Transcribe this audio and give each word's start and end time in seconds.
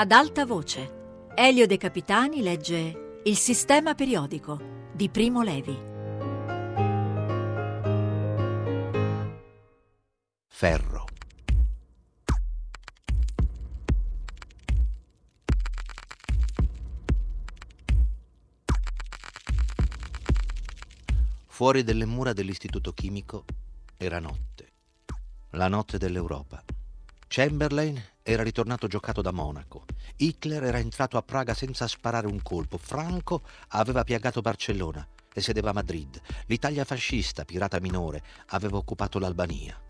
Ad 0.00 0.12
alta 0.12 0.46
voce, 0.46 1.26
Elio 1.34 1.66
De 1.66 1.76
Capitani 1.76 2.40
legge 2.40 3.20
Il 3.24 3.36
sistema 3.36 3.96
periodico 3.96 4.86
di 4.92 5.08
Primo 5.08 5.42
Levi. 5.42 5.76
Ferro. 10.46 11.04
Fuori 21.48 21.82
delle 21.82 22.04
mura 22.04 22.32
dell'istituto 22.32 22.92
chimico 22.92 23.44
era 23.96 24.20
notte, 24.20 24.68
la 25.50 25.66
notte 25.66 25.98
dell'Europa. 25.98 26.62
Chamberlain 27.26 28.00
era 28.30 28.42
ritornato 28.42 28.88
giocato 28.88 29.22
da 29.22 29.32
Monaco. 29.32 29.86
Hitler 30.16 30.64
era 30.64 30.78
entrato 30.78 31.16
a 31.16 31.22
Praga 31.22 31.54
senza 31.54 31.88
sparare 31.88 32.26
un 32.26 32.42
colpo. 32.42 32.76
Franco 32.76 33.40
aveva 33.68 34.04
piagato 34.04 34.42
Barcellona 34.42 35.08
e 35.32 35.40
sedeva 35.40 35.70
a 35.70 35.72
Madrid. 35.72 36.20
L'Italia 36.44 36.84
fascista, 36.84 37.46
pirata 37.46 37.80
minore, 37.80 38.22
aveva 38.48 38.76
occupato 38.76 39.18
l'Albania. 39.18 39.80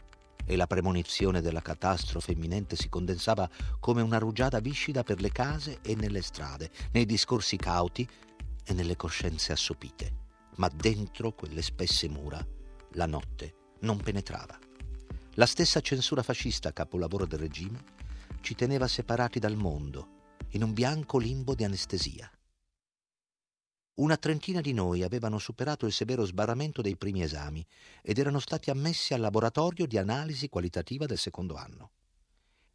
E 0.44 0.54
la 0.54 0.68
premonizione 0.68 1.40
della 1.40 1.60
catastrofe 1.60 2.30
imminente 2.30 2.76
si 2.76 2.88
condensava 2.88 3.50
come 3.80 4.02
una 4.02 4.18
rugiada 4.18 4.60
viscida 4.60 5.02
per 5.02 5.20
le 5.20 5.32
case 5.32 5.80
e 5.82 5.96
nelle 5.96 6.22
strade, 6.22 6.70
nei 6.92 7.06
discorsi 7.06 7.56
cauti 7.56 8.08
e 8.64 8.72
nelle 8.72 8.94
coscienze 8.94 9.50
assopite 9.50 10.26
ma 10.58 10.68
dentro 10.68 11.32
quelle 11.32 11.62
spesse 11.62 12.08
mura 12.08 12.44
la 12.92 13.06
notte 13.06 13.54
non 13.80 13.98
penetrava. 13.98 14.58
La 15.34 15.46
stessa 15.46 15.80
censura 15.80 16.24
fascista, 16.24 16.72
capolavoro 16.72 17.24
del 17.24 17.38
regime, 17.38 17.96
ci 18.40 18.54
teneva 18.54 18.86
separati 18.86 19.38
dal 19.38 19.56
mondo, 19.56 20.16
in 20.50 20.62
un 20.62 20.72
bianco 20.72 21.18
limbo 21.18 21.54
di 21.54 21.64
anestesia. 21.64 22.30
Una 23.94 24.16
trentina 24.16 24.60
di 24.60 24.72
noi 24.72 25.02
avevano 25.02 25.38
superato 25.38 25.84
il 25.84 25.92
severo 25.92 26.24
sbarramento 26.24 26.82
dei 26.82 26.96
primi 26.96 27.22
esami 27.22 27.66
ed 28.00 28.18
erano 28.18 28.38
stati 28.38 28.70
ammessi 28.70 29.12
al 29.12 29.20
laboratorio 29.20 29.86
di 29.86 29.98
analisi 29.98 30.48
qualitativa 30.48 31.04
del 31.04 31.18
secondo 31.18 31.56
anno. 31.56 31.90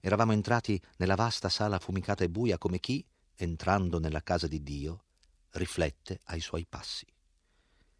Eravamo 0.02 0.34
entrati 0.34 0.80
nella 0.98 1.16
vasta 1.16 1.48
sala 1.48 1.80
fumicata 1.80 2.26
e 2.26 2.30
buia 2.30 2.58
come 2.58 2.80
chi, 2.80 3.06
entrando 3.36 4.00
nella 4.00 4.22
casa 4.22 4.48
di 4.48 4.62
Dio, 4.62 5.06
riflette 5.52 6.20
ai 6.26 6.42
suoi 6.42 6.66
passi. 6.68 7.06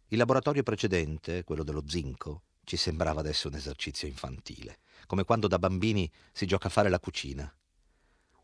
Il 0.08 0.18
laboratorio 0.18 0.62
precedente, 0.62 1.44
quello 1.44 1.62
dello 1.62 1.84
zinco, 1.86 2.42
ci 2.64 2.76
sembrava 2.76 3.20
adesso 3.20 3.48
un 3.48 3.54
esercizio 3.54 4.08
infantile, 4.08 4.78
come 5.06 5.24
quando 5.24 5.46
da 5.48 5.58
bambini 5.58 6.10
si 6.32 6.46
gioca 6.46 6.68
a 6.68 6.70
fare 6.70 6.88
la 6.88 7.00
cucina. 7.00 7.54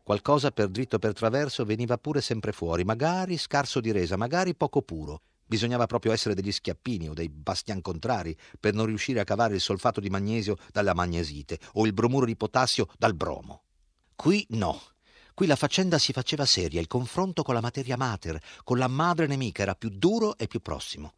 Qualcosa 0.03 0.51
per 0.51 0.69
dritto 0.69 0.95
o 0.95 0.99
per 0.99 1.13
traverso 1.13 1.63
veniva 1.63 1.97
pure 1.97 2.21
sempre 2.21 2.51
fuori, 2.51 2.83
magari 2.83 3.37
scarso 3.37 3.79
di 3.79 3.91
resa, 3.91 4.17
magari 4.17 4.55
poco 4.55 4.81
puro. 4.81 5.21
Bisognava 5.45 5.85
proprio 5.85 6.11
essere 6.11 6.33
degli 6.33 6.51
schiappini 6.51 7.09
o 7.09 7.13
dei 7.13 7.29
bastian 7.29 7.81
contrari 7.81 8.35
per 8.59 8.73
non 8.73 8.85
riuscire 8.85 9.19
a 9.19 9.25
cavare 9.25 9.55
il 9.55 9.61
solfato 9.61 9.99
di 9.99 10.09
magnesio 10.09 10.57
dalla 10.71 10.93
magnesite 10.93 11.59
o 11.73 11.85
il 11.85 11.93
bromuro 11.93 12.25
di 12.25 12.37
potassio 12.37 12.87
dal 12.97 13.13
bromo. 13.13 13.63
Qui 14.15 14.45
no. 14.51 14.81
Qui 15.33 15.47
la 15.47 15.55
faccenda 15.55 15.97
si 15.97 16.13
faceva 16.13 16.45
seria, 16.45 16.79
il 16.79 16.87
confronto 16.87 17.43
con 17.43 17.53
la 17.53 17.61
materia 17.61 17.97
mater, 17.97 18.39
con 18.63 18.77
la 18.77 18.87
madre 18.87 19.27
nemica 19.27 19.61
era 19.61 19.75
più 19.75 19.89
duro 19.89 20.37
e 20.37 20.47
più 20.47 20.61
prossimo. 20.61 21.13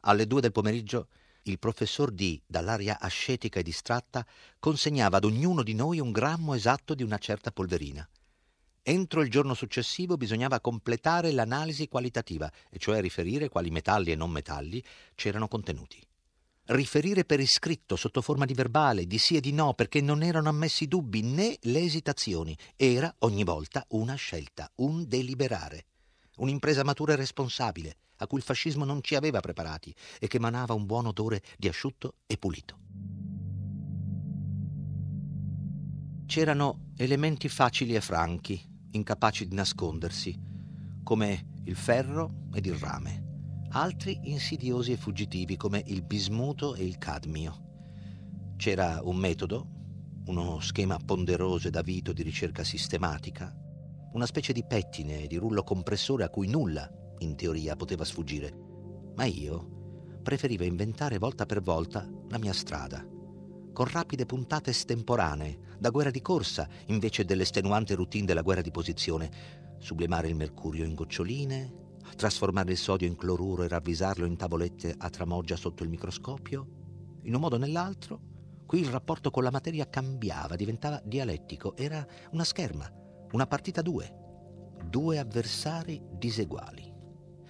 Alle 0.00 0.26
due 0.26 0.40
del 0.40 0.52
pomeriggio 0.52 1.08
il 1.44 1.58
professor 1.58 2.10
D, 2.10 2.40
dall'aria 2.46 3.00
ascetica 3.00 3.60
e 3.60 3.62
distratta, 3.62 4.24
consegnava 4.58 5.16
ad 5.16 5.24
ognuno 5.24 5.62
di 5.62 5.74
noi 5.74 5.98
un 5.98 6.12
grammo 6.12 6.54
esatto 6.54 6.94
di 6.94 7.02
una 7.02 7.18
certa 7.18 7.50
polverina. 7.50 8.08
Entro 8.84 9.22
il 9.22 9.30
giorno 9.30 9.54
successivo 9.54 10.16
bisognava 10.16 10.60
completare 10.60 11.30
l'analisi 11.30 11.88
qualitativa, 11.88 12.50
e 12.68 12.78
cioè 12.78 13.00
riferire 13.00 13.48
quali 13.48 13.70
metalli 13.70 14.10
e 14.10 14.16
non 14.16 14.30
metalli 14.30 14.82
c'erano 15.14 15.48
contenuti. 15.48 16.04
Riferire 16.64 17.24
per 17.24 17.40
iscritto 17.40 17.96
sotto 17.96 18.22
forma 18.22 18.44
di 18.44 18.54
verbale, 18.54 19.06
di 19.06 19.18
sì 19.18 19.36
e 19.36 19.40
di 19.40 19.52
no, 19.52 19.74
perché 19.74 20.00
non 20.00 20.22
erano 20.22 20.48
ammessi 20.48 20.86
dubbi 20.86 21.22
né 21.22 21.58
le 21.62 21.80
esitazioni. 21.80 22.56
Era 22.76 23.12
ogni 23.20 23.42
volta 23.42 23.84
una 23.90 24.14
scelta, 24.14 24.70
un 24.76 25.06
deliberare. 25.08 25.86
Un'impresa 26.36 26.84
matura 26.84 27.12
e 27.12 27.16
responsabile, 27.16 27.96
a 28.22 28.26
cui 28.26 28.38
il 28.38 28.44
fascismo 28.44 28.84
non 28.84 29.02
ci 29.02 29.16
aveva 29.16 29.40
preparati 29.40 29.94
e 30.18 30.28
che 30.28 30.38
manava 30.38 30.74
un 30.74 30.86
buon 30.86 31.06
odore 31.06 31.42
di 31.58 31.68
asciutto 31.68 32.14
e 32.26 32.38
pulito. 32.38 32.78
C'erano 36.26 36.92
elementi 36.96 37.48
facili 37.48 37.94
e 37.94 38.00
franchi, 38.00 38.60
incapaci 38.92 39.48
di 39.48 39.54
nascondersi, 39.54 40.40
come 41.02 41.60
il 41.64 41.76
ferro 41.76 42.46
ed 42.54 42.64
il 42.66 42.76
rame, 42.76 43.66
altri 43.70 44.18
insidiosi 44.24 44.92
e 44.92 44.96
fuggitivi 44.96 45.56
come 45.56 45.82
il 45.86 46.02
bismuto 46.02 46.74
e 46.74 46.84
il 46.84 46.96
cadmio. 46.98 48.54
C'era 48.56 49.00
un 49.02 49.16
metodo, 49.16 49.68
uno 50.26 50.60
schema 50.60 50.96
ponderoso 51.04 51.66
ed 51.68 51.76
avito 51.76 52.12
di 52.12 52.22
ricerca 52.22 52.62
sistematica, 52.62 53.52
una 54.12 54.26
specie 54.26 54.52
di 54.52 54.64
pettine, 54.64 55.26
di 55.26 55.36
rullo 55.36 55.64
compressore 55.64 56.22
a 56.22 56.28
cui 56.28 56.46
nulla 56.46 56.88
in 57.22 57.36
teoria 57.36 57.76
poteva 57.76 58.04
sfuggire, 58.04 58.52
ma 59.14 59.24
io 59.24 60.18
preferivo 60.22 60.64
inventare 60.64 61.18
volta 61.18 61.46
per 61.46 61.60
volta 61.60 62.08
la 62.28 62.38
mia 62.38 62.52
strada, 62.52 63.06
con 63.72 63.86
rapide 63.86 64.26
puntate 64.26 64.70
estemporanee, 64.70 65.70
da 65.78 65.90
guerra 65.90 66.10
di 66.10 66.20
corsa 66.20 66.68
invece 66.86 67.24
dell'estenuante 67.24 67.94
routine 67.94 68.26
della 68.26 68.42
guerra 68.42 68.60
di 68.60 68.70
posizione, 68.70 69.30
sublimare 69.78 70.28
il 70.28 70.36
mercurio 70.36 70.84
in 70.84 70.94
goccioline, 70.94 71.80
trasformare 72.14 72.72
il 72.72 72.76
sodio 72.76 73.08
in 73.08 73.16
cloruro 73.16 73.64
e 73.64 73.68
ravvisarlo 73.68 74.26
in 74.26 74.36
tavolette 74.36 74.94
a 74.96 75.10
tramoggia 75.10 75.56
sotto 75.56 75.82
il 75.82 75.88
microscopio. 75.88 76.66
In 77.22 77.34
un 77.34 77.40
modo 77.40 77.56
o 77.56 77.58
nell'altro, 77.58 78.20
qui 78.66 78.80
il 78.80 78.88
rapporto 78.88 79.30
con 79.30 79.42
la 79.42 79.50
materia 79.50 79.88
cambiava, 79.88 80.56
diventava 80.56 81.00
dialettico, 81.04 81.76
era 81.76 82.06
una 82.30 82.44
scherma, 82.44 82.90
una 83.32 83.46
partita 83.46 83.82
due, 83.82 84.12
due 84.84 85.18
avversari 85.18 86.00
diseguali. 86.12 86.91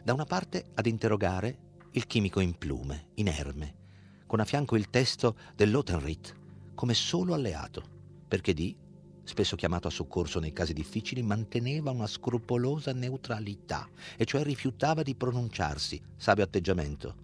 Da 0.04 0.12
una 0.12 0.24
parte 0.24 0.64
ad 0.74 0.86
interrogare 0.86 1.58
il 1.92 2.08
chimico 2.08 2.40
in 2.40 2.58
plume, 2.58 3.10
inerme, 3.14 3.74
con 4.26 4.40
a 4.40 4.44
fianco 4.44 4.74
il 4.74 4.90
testo 4.90 5.36
dell'Otenrit 5.54 6.34
come 6.74 6.92
solo 6.92 7.34
alleato, 7.34 7.84
perché 8.26 8.52
di, 8.52 8.76
spesso 9.22 9.54
chiamato 9.54 9.86
a 9.86 9.92
soccorso 9.92 10.40
nei 10.40 10.52
casi 10.52 10.72
difficili, 10.72 11.22
manteneva 11.22 11.92
una 11.92 12.08
scrupolosa 12.08 12.92
neutralità, 12.92 13.88
e 14.16 14.24
cioè 14.24 14.42
rifiutava 14.42 15.04
di 15.04 15.14
pronunciarsi, 15.14 16.02
savio 16.16 16.42
atteggiamento, 16.42 17.14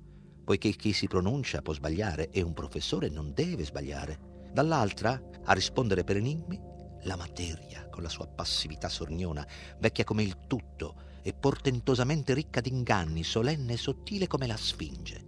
poiché 0.44 0.70
chi 0.70 0.92
si 0.92 1.08
pronuncia 1.08 1.62
può 1.62 1.72
sbagliare 1.72 2.30
e 2.30 2.42
un 2.42 2.52
professore 2.52 3.08
non 3.08 3.32
deve 3.34 3.64
sbagliare. 3.64 4.46
Dall'altra, 4.52 5.20
a 5.42 5.52
rispondere 5.52 6.04
per 6.04 6.18
enigmi, 6.18 6.60
la 7.02 7.16
materia, 7.16 7.88
con 7.88 8.04
la 8.04 8.08
sua 8.08 8.28
passività 8.28 8.88
sorniona, 8.88 9.44
vecchia 9.80 10.04
come 10.04 10.22
il 10.22 10.46
tutto, 10.46 11.07
e 11.22 11.32
portentosamente 11.32 12.34
ricca 12.34 12.60
d'inganni, 12.60 13.22
solenne 13.22 13.74
e 13.74 13.76
sottile 13.76 14.26
come 14.26 14.46
la 14.46 14.56
Sfinge. 14.56 15.26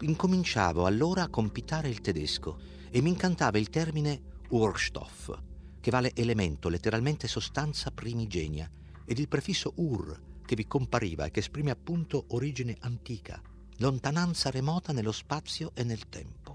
Incominciavo 0.00 0.86
allora 0.86 1.22
a 1.22 1.28
compitare 1.28 1.88
il 1.88 2.00
tedesco 2.00 2.58
e 2.90 3.00
mi 3.00 3.10
incantava 3.10 3.58
il 3.58 3.70
termine 3.70 4.20
Urstoff, 4.50 5.32
che 5.80 5.90
vale 5.90 6.12
elemento, 6.14 6.68
letteralmente 6.68 7.28
sostanza 7.28 7.90
primigenia, 7.90 8.70
ed 9.04 9.18
il 9.18 9.28
prefisso 9.28 9.72
ur, 9.76 10.20
che 10.44 10.54
vi 10.54 10.66
compariva 10.66 11.24
e 11.24 11.30
che 11.30 11.40
esprime 11.40 11.70
appunto 11.70 12.24
origine 12.28 12.76
antica, 12.80 13.40
lontananza 13.78 14.50
remota 14.50 14.92
nello 14.92 15.12
spazio 15.12 15.72
e 15.74 15.84
nel 15.84 16.08
tempo. 16.08 16.45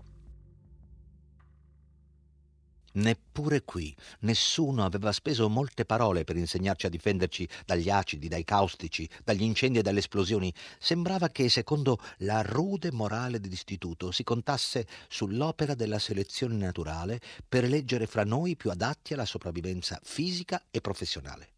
Neppure 2.93 3.63
qui 3.63 3.95
nessuno 4.19 4.83
aveva 4.83 5.11
speso 5.11 5.47
molte 5.47 5.85
parole 5.85 6.23
per 6.23 6.35
insegnarci 6.35 6.85
a 6.85 6.89
difenderci 6.89 7.47
dagli 7.65 7.89
acidi, 7.89 8.27
dai 8.27 8.43
caustici, 8.43 9.07
dagli 9.23 9.43
incendi 9.43 9.79
e 9.79 9.81
dalle 9.81 9.99
esplosioni. 9.99 10.53
Sembrava 10.77 11.29
che, 11.29 11.47
secondo 11.49 11.99
la 12.19 12.41
rude 12.41 12.91
morale 12.91 13.39
dell'istituto, 13.39 14.11
si 14.11 14.23
contasse 14.23 14.85
sull'opera 15.07 15.73
della 15.73 15.99
selezione 15.99 16.55
naturale 16.55 17.21
per 17.47 17.63
eleggere 17.63 18.07
fra 18.07 18.25
noi 18.25 18.57
più 18.57 18.69
adatti 18.69 19.13
alla 19.13 19.25
sopravvivenza 19.25 19.99
fisica 20.03 20.65
e 20.69 20.81
professionale. 20.81 21.49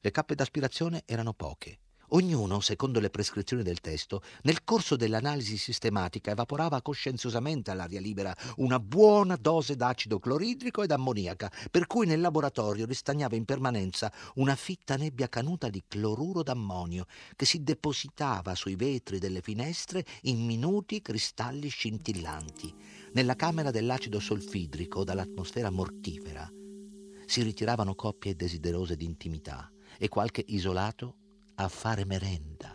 Le 0.00 0.10
cappe 0.10 0.34
d'aspirazione 0.34 1.02
erano 1.06 1.32
poche 1.32 1.78
Ognuno, 2.10 2.60
secondo 2.60 3.00
le 3.00 3.10
prescrizioni 3.10 3.64
del 3.64 3.80
testo, 3.80 4.22
nel 4.42 4.62
corso 4.62 4.94
dell'analisi 4.94 5.56
sistematica 5.56 6.30
evaporava 6.30 6.80
coscienziosamente 6.80 7.72
all'aria 7.72 8.00
libera 8.00 8.34
una 8.56 8.78
buona 8.78 9.34
dose 9.34 9.74
d'acido 9.74 10.20
cloridrico 10.20 10.82
ed 10.84 10.92
ammoniaca, 10.92 11.50
per 11.70 11.86
cui 11.88 12.06
nel 12.06 12.20
laboratorio 12.20 12.86
ristagnava 12.86 13.34
in 13.34 13.44
permanenza 13.44 14.12
una 14.34 14.54
fitta 14.54 14.96
nebbia 14.96 15.28
canuta 15.28 15.68
di 15.68 15.82
cloruro 15.88 16.44
d'ammonio 16.44 17.06
che 17.34 17.44
si 17.44 17.64
depositava 17.64 18.54
sui 18.54 18.76
vetri 18.76 19.18
delle 19.18 19.40
finestre 19.40 20.04
in 20.22 20.44
minuti 20.44 21.02
cristalli 21.02 21.68
scintillanti. 21.68 22.72
Nella 23.14 23.34
camera 23.34 23.70
dell'acido 23.72 24.20
solfidrico 24.20 25.02
dall'atmosfera 25.02 25.70
mortifera 25.70 26.48
si 27.26 27.42
ritiravano 27.42 27.96
coppie 27.96 28.36
desiderose 28.36 28.94
di 28.94 29.04
intimità 29.04 29.70
e 29.98 30.08
qualche 30.08 30.44
isolato 30.46 31.16
a 31.56 31.68
fare 31.68 32.04
merenda. 32.04 32.70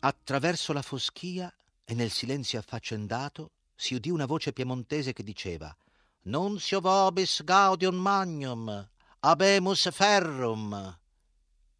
Attraverso 0.00 0.72
la 0.72 0.82
foschia 0.82 1.54
e 1.84 1.94
nel 1.94 2.10
silenzio 2.10 2.58
affaccendato 2.58 3.52
si 3.74 3.94
udì 3.94 4.10
una 4.10 4.26
voce 4.26 4.52
piemontese 4.52 5.12
che 5.12 5.22
diceva 5.22 5.74
Nunzio 6.22 6.80
vobis 6.80 7.42
gaudium 7.44 7.96
magnum, 7.96 8.88
abemus 9.20 9.90
ferrum. 9.90 10.98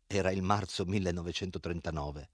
Era 0.06 0.30
il 0.30 0.42
marzo 0.42 0.84
1939 0.84 2.28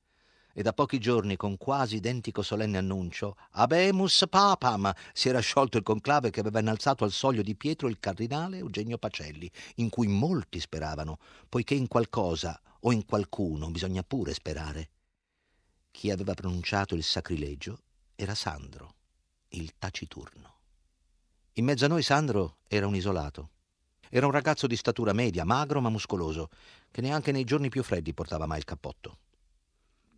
e 0.52 0.62
da 0.62 0.73
pochi 0.73 0.99
giorni, 0.99 1.37
con 1.37 1.56
quasi 1.56 1.97
identico 1.97 2.43
solenne 2.43 2.79
annuncio, 2.79 3.37
Abemus 3.52 4.26
Papam, 4.29 4.93
si 5.12 5.29
era 5.29 5.41
sciolto 5.41 5.76
il 5.76 5.82
conclave 5.82 6.31
che 6.31 6.41
aveva 6.41 6.61
innalzato 6.61 7.05
al 7.05 7.12
soglio 7.12 7.43
di 7.43 7.55
Pietro 7.55 7.88
il 7.88 7.99
cardinale 8.00 8.58
Eugenio 8.58 8.99
Pacelli, 8.99 9.50
in 9.76 9.88
cui 9.88 10.06
molti 10.06 10.61
speravano, 10.61 11.19
poiché 11.49 11.75
in 11.75 11.88
qualcosa 11.88 12.61
o 12.81 12.93
in 12.93 13.05
qualcuno 13.05 13.70
bisogna 13.70 14.02
pure 14.02 14.35
sperare. 14.35 14.91
Chi 15.91 16.11
aveva 16.11 16.35
pronunciato 16.35 16.94
il 16.94 17.03
sacrilegio 17.03 17.81
era 18.14 18.35
Sandro, 18.35 18.94
il 19.50 19.73
taciturno. 19.79 20.55
In 21.55 21.64
mezzo 21.64 21.85
a 21.85 21.88
noi 21.88 22.03
Sandro 22.03 22.58
era 22.69 22.87
un 22.87 22.94
isolato. 22.94 23.50
Era 24.08 24.26
un 24.26 24.32
ragazzo 24.32 24.67
di 24.67 24.76
statura 24.76 25.12
media, 25.12 25.44
magro 25.44 25.81
ma 25.81 25.88
muscoloso, 25.88 26.49
che 26.91 27.00
neanche 27.00 27.32
nei 27.32 27.44
giorni 27.44 27.69
più 27.69 27.82
freddi 27.82 28.14
portava 28.14 28.46
mai 28.46 28.58
il 28.58 28.64
cappotto. 28.64 29.19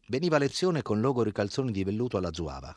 Veniva 0.08 0.36
a 0.36 0.38
lezione 0.40 0.82
con 0.82 1.00
logori 1.00 1.32
calzoni 1.32 1.70
di 1.70 1.84
velluto 1.84 2.16
alla 2.16 2.32
zuava, 2.32 2.76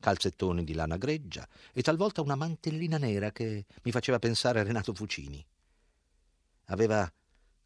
calzettoni 0.00 0.64
di 0.64 0.72
lana 0.72 0.96
greggia 0.96 1.46
e 1.72 1.82
talvolta 1.82 2.22
una 2.22 2.34
mantellina 2.34 2.96
nera 2.96 3.30
che 3.30 3.66
mi 3.82 3.90
faceva 3.92 4.18
pensare 4.18 4.60
a 4.60 4.62
Renato 4.62 4.94
Fucini. 4.94 5.44
Aveva 6.66 7.10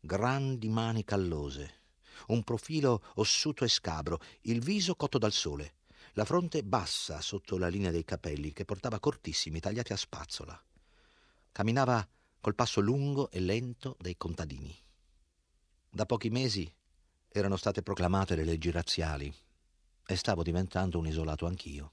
grandi 0.00 0.69
mani 0.69 1.05
callose, 1.05 1.82
un 2.29 2.43
profilo 2.43 3.03
ossuto 3.14 3.64
e 3.64 3.69
scabro, 3.69 4.20
il 4.43 4.61
viso 4.61 4.97
cotto 4.97 5.19
dal 5.19 5.32
sole, 5.32 5.75
la 6.14 6.25
fronte 6.25 6.64
bassa 6.64 7.20
sotto 7.20 7.58
la 7.58 7.69
linea 7.69 7.91
dei 7.91 8.05
capelli 8.05 8.53
che 8.53 8.64
portava 8.64 8.99
cortissimi, 8.99 9.61
tagliati 9.61 9.93
a 9.93 9.97
spazzola. 9.97 10.61
Camminava 11.53 12.06
col 12.41 12.55
passo 12.55 12.81
lungo 12.81 13.31
e 13.31 13.41
lento 13.41 13.97
dei 14.00 14.17
contadini. 14.17 14.75
Da 15.91 16.06
pochi 16.06 16.31
mesi 16.31 16.70
erano 17.38 17.56
state 17.56 17.83
proclamate 17.83 18.35
le 18.35 18.44
leggi 18.44 18.71
razziali 18.71 19.33
e 20.06 20.17
stavo 20.17 20.43
diventando 20.43 20.99
un 20.99 21.06
isolato 21.06 21.47
anch'io. 21.47 21.93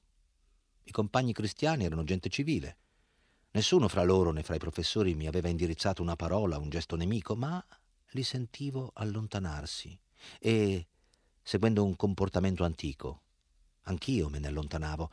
I 0.83 0.91
compagni 0.91 1.33
cristiani 1.33 1.85
erano 1.85 2.03
gente 2.03 2.29
civile. 2.29 2.77
Nessuno 3.51 3.87
fra 3.87 4.03
loro 4.03 4.31
né 4.31 4.43
fra 4.43 4.55
i 4.55 4.59
professori 4.59 5.15
mi 5.15 5.27
aveva 5.27 5.49
indirizzato 5.49 6.01
una 6.01 6.15
parola, 6.15 6.57
un 6.57 6.69
gesto 6.69 6.95
nemico, 6.95 7.35
ma 7.35 7.63
li 8.09 8.23
sentivo 8.23 8.91
allontanarsi 8.93 9.99
e, 10.39 10.87
seguendo 11.41 11.83
un 11.83 11.95
comportamento 11.95 12.63
antico, 12.63 13.21
anch'io 13.83 14.29
me 14.29 14.39
ne 14.39 14.47
allontanavo. 14.47 15.11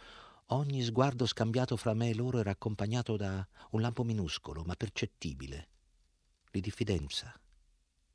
Ogni 0.52 0.82
sguardo 0.82 1.26
scambiato 1.26 1.76
fra 1.76 1.94
me 1.94 2.10
e 2.10 2.14
loro 2.14 2.38
era 2.38 2.50
accompagnato 2.50 3.16
da 3.16 3.46
un 3.70 3.80
lampo 3.80 4.02
minuscolo, 4.04 4.62
ma 4.64 4.74
percettibile, 4.74 5.68
di 6.50 6.60
diffidenza 6.60 7.32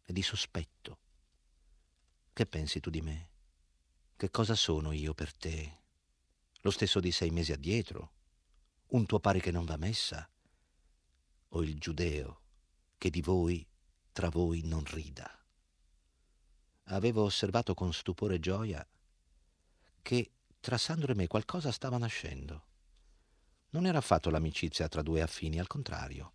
e 0.03 0.13
di 0.13 0.21
sospetto. 0.21 0.99
Che 2.35 2.45
pensi 2.45 2.81
tu 2.81 2.89
di 2.89 2.99
me? 2.99 3.29
Che 4.17 4.29
cosa 4.29 4.55
sono 4.55 4.91
io 4.91 5.13
per 5.13 5.31
te? 5.31 5.83
Lo 6.63 6.69
stesso 6.69 6.99
di 6.99 7.13
sei 7.13 7.29
mesi 7.29 7.53
addietro? 7.53 8.11
Un 8.87 9.05
tuo 9.05 9.21
pari 9.21 9.39
che 9.39 9.51
non 9.51 9.63
va 9.63 9.77
messa? 9.77 10.29
O 11.47 11.63
il 11.63 11.79
giudeo 11.79 12.41
che 12.97 13.09
di 13.09 13.21
voi, 13.21 13.65
tra 14.11 14.27
voi, 14.27 14.63
non 14.65 14.83
rida? 14.83 15.31
avevo 16.89 17.23
osservato 17.23 17.73
con 17.73 17.93
stupore 17.93 18.35
e 18.35 18.39
gioia 18.39 18.85
che 20.01 20.31
tra 20.59 20.77
Sandro 20.77 21.13
e 21.13 21.15
me 21.15 21.27
qualcosa 21.27 21.71
stava 21.71 21.97
nascendo. 21.97 22.65
Non 23.69 23.85
era 23.85 23.99
affatto 23.99 24.29
l'amicizia 24.29 24.89
tra 24.89 25.01
due 25.01 25.21
affini, 25.21 25.57
al 25.57 25.67
contrario. 25.67 26.33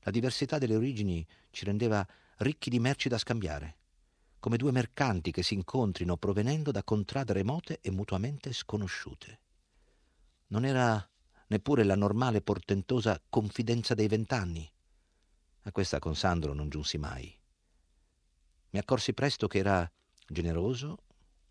La 0.00 0.10
diversità 0.10 0.58
delle 0.58 0.76
origini 0.76 1.26
ci 1.48 1.64
rendeva 1.64 2.06
ricchi 2.40 2.68
di 2.68 2.78
merci 2.78 3.08
da 3.08 3.16
scambiare, 3.16 3.78
come 4.40 4.56
due 4.56 4.72
mercanti 4.72 5.30
che 5.30 5.42
si 5.42 5.52
incontrino 5.52 6.16
provenendo 6.16 6.70
da 6.70 6.82
contrade 6.82 7.34
remote 7.34 7.78
e 7.82 7.90
mutuamente 7.90 8.52
sconosciute. 8.54 9.40
Non 10.48 10.64
era 10.64 11.06
neppure 11.48 11.84
la 11.84 11.94
normale 11.94 12.40
portentosa 12.40 13.20
confidenza 13.28 13.94
dei 13.94 14.08
vent'anni. 14.08 14.68
A 15.64 15.72
questa 15.72 15.98
con 15.98 16.16
Sandro 16.16 16.54
non 16.54 16.70
giunsi 16.70 16.96
mai. 16.96 17.36
Mi 18.70 18.78
accorsi 18.78 19.12
presto 19.12 19.46
che 19.46 19.58
era 19.58 19.88
generoso, 20.26 20.98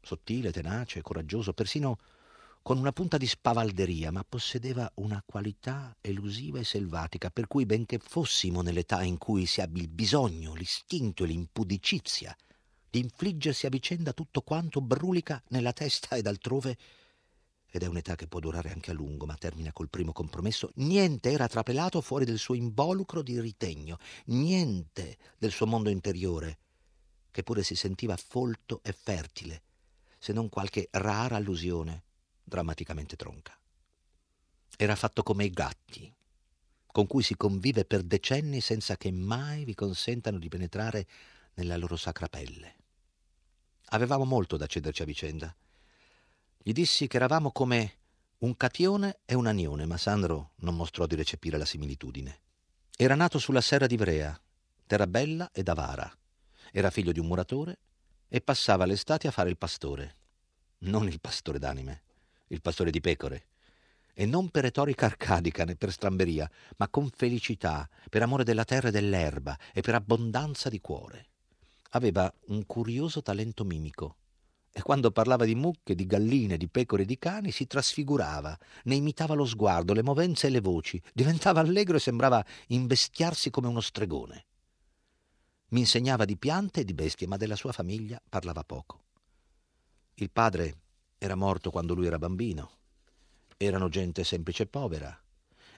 sottile, 0.02 0.52
tenace, 0.52 1.04
coraggioso, 1.04 1.54
persino 1.54 1.98
con 2.64 2.78
una 2.78 2.92
punta 2.92 3.18
di 3.18 3.28
spavalderia, 3.28 4.12
ma 4.12 4.26
possedeva 4.28 4.92
una 4.96 5.22
qualità 5.26 5.96
elusiva 6.02 6.60
e 6.60 6.64
selvatica, 6.64 7.30
per 7.30 7.48
cui 7.48 7.66
benché 7.66 8.00
fossimo 8.00 8.62
nell'età 8.62 9.04
in 9.04 9.18
cui 9.18 9.46
si 9.46 9.62
abbia 9.62 9.82
il 9.82 9.90
bisogno, 9.90 10.56
l'istinto 10.56 11.24
e 11.24 11.28
l'impudicizia 11.28 12.36
di 12.36 12.49
infliggersi 12.98 13.68
a 13.68 13.70
vicenda 13.70 14.14
tutto 14.14 14.42
quanto 14.42 14.82
brulica 14.82 15.42
nella 15.50 15.74
testa 15.74 16.16
ed 16.16 16.26
altrove, 16.26 16.78
ed 17.72 17.84
è 17.84 17.86
un'età 17.86 18.16
che 18.16 18.28
può 18.28 18.40
durare 18.40 18.72
anche 18.72 18.90
a 18.90 18.96
lungo, 18.96 19.28
ma 19.28 19.36
termina 19.36 19.72
col 19.72 19.90
primo 19.90 20.12
compromesso, 20.12 20.72
niente 20.76 21.30
era 21.30 21.48
trapelato 21.48 22.02
fuori 22.02 22.26
del 22.26 22.40
suo 22.40 22.56
involucro 22.56 23.22
di 23.22 23.40
ritegno, 23.40 24.00
niente 24.26 25.18
del 25.38 25.52
suo 25.52 25.68
mondo 25.68 25.90
interiore, 25.90 26.58
che 27.30 27.44
pure 27.44 27.62
si 27.62 27.76
sentiva 27.76 28.18
folto 28.18 28.82
e 28.84 28.92
fertile, 28.92 29.62
se 30.18 30.34
non 30.34 30.50
qualche 30.50 30.88
rara 30.92 31.36
allusione 31.36 32.04
drammaticamente 32.44 33.16
tronca. 33.16 33.56
Era 34.76 34.96
fatto 34.96 35.22
come 35.22 35.46
i 35.46 35.52
gatti, 35.52 36.12
con 36.92 37.06
cui 37.06 37.22
si 37.22 37.38
convive 37.38 37.86
per 37.86 38.02
decenni 38.02 38.62
senza 38.62 38.98
che 38.98 39.12
mai 39.12 39.64
vi 39.64 39.76
consentano 39.76 40.40
di 40.40 40.48
penetrare 40.48 41.08
nella 41.56 41.78
loro 41.78 41.96
sacra 41.96 42.28
pelle. 42.28 42.76
Avevamo 43.92 44.26
molto 44.26 44.58
da 44.58 44.68
cederci 44.68 45.02
a 45.02 45.06
vicenda. 45.06 45.56
Gli 46.58 46.72
dissi 46.72 47.08
che 47.08 47.18
eravamo 47.18 47.52
come 47.52 47.94
un 48.40 48.56
catione 48.56 49.20
e 49.26 49.34
un 49.34 49.48
anione, 49.48 49.86
ma 49.86 49.98
Sandro 49.98 50.52
non 50.58 50.76
mostrò 50.76 51.06
di 51.06 51.16
recepire 51.16 51.58
la 51.58 51.66
similitudine. 51.66 52.40
Era 52.96 53.16
nato 53.16 53.40
sulla 53.40 53.62
serra 53.62 53.88
di 53.88 53.96
Ivrea, 53.96 54.40
terra 54.86 55.08
bella 55.08 55.50
ed 55.52 55.68
avara, 55.68 56.14
era 56.72 56.90
figlio 56.90 57.12
di 57.12 57.20
un 57.20 57.28
muratore 57.28 57.80
e 58.28 58.42
passava 58.42 58.86
l'estate 58.86 59.28
a 59.28 59.32
fare 59.32 59.50
il 59.50 59.58
pastore. 59.58 60.16
Non 60.80 61.08
il 61.08 61.20
pastore 61.20 61.60
d'anime, 61.60 62.04
il 62.48 62.62
pastore 62.62 62.92
di 62.92 63.02
pecore. 63.02 63.48
E 64.14 64.26
non 64.26 64.50
per 64.50 64.64
retorica 64.64 65.06
arcadica 65.06 65.64
né 65.64 65.76
per 65.76 65.92
stramberia, 65.92 66.50
ma 66.78 66.88
con 66.90 67.10
felicità, 67.10 67.90
per 68.10 68.22
amore 68.22 68.44
della 68.44 68.66
terra 68.66 68.90
e 68.90 68.92
dell'erba 68.92 69.58
e 69.74 69.82
per 69.82 69.96
abbondanza 69.96 70.70
di 70.70 70.80
cuore. 70.80 71.29
Aveva 71.90 72.32
un 72.48 72.66
curioso 72.66 73.22
talento 73.22 73.64
mimico 73.64 74.18
e 74.72 74.82
quando 74.82 75.12
parlava 75.12 75.46
di 75.46 75.56
mucche, 75.56 75.96
di 75.96 76.06
galline, 76.06 76.56
di 76.56 76.70
pecore 76.70 77.02
e 77.02 77.06
di 77.06 77.18
cani 77.18 77.52
si 77.52 77.66
trasfigurava, 77.66 78.58
ne 78.84 78.96
imitava 78.96 79.34
lo 79.34 79.46
sguardo, 79.46 79.94
le 79.94 80.04
movenze 80.04 80.48
e 80.48 80.50
le 80.52 80.62
voci, 80.62 81.02
diventava 81.14 81.60
allegro 81.60 81.98
e 81.98 82.00
sembrava 82.00 82.46
imbestiarsi 82.68 83.50
come 83.50 83.68
uno 83.68 83.82
stregone. 83.82 84.46
Mi 85.70 85.82
insegnava 85.82 86.26
di 86.26 86.38
piante 86.38 86.82
e 86.82 86.86
di 86.86 86.94
bestie, 86.94 87.28
ma 87.28 87.38
della 87.38 87.56
sua 87.56 87.72
famiglia 87.72 88.22
parlava 88.30 88.64
poco. 88.64 89.04
Il 90.16 90.30
padre 90.32 90.78
era 91.18 91.36
morto 91.36 91.72
quando 91.72 91.94
lui 91.94 92.08
era 92.08 92.18
bambino. 92.18 92.72
Erano 93.58 93.90
gente 93.90 94.24
semplice 94.24 94.64
e 94.64 94.68
povera. 94.68 95.20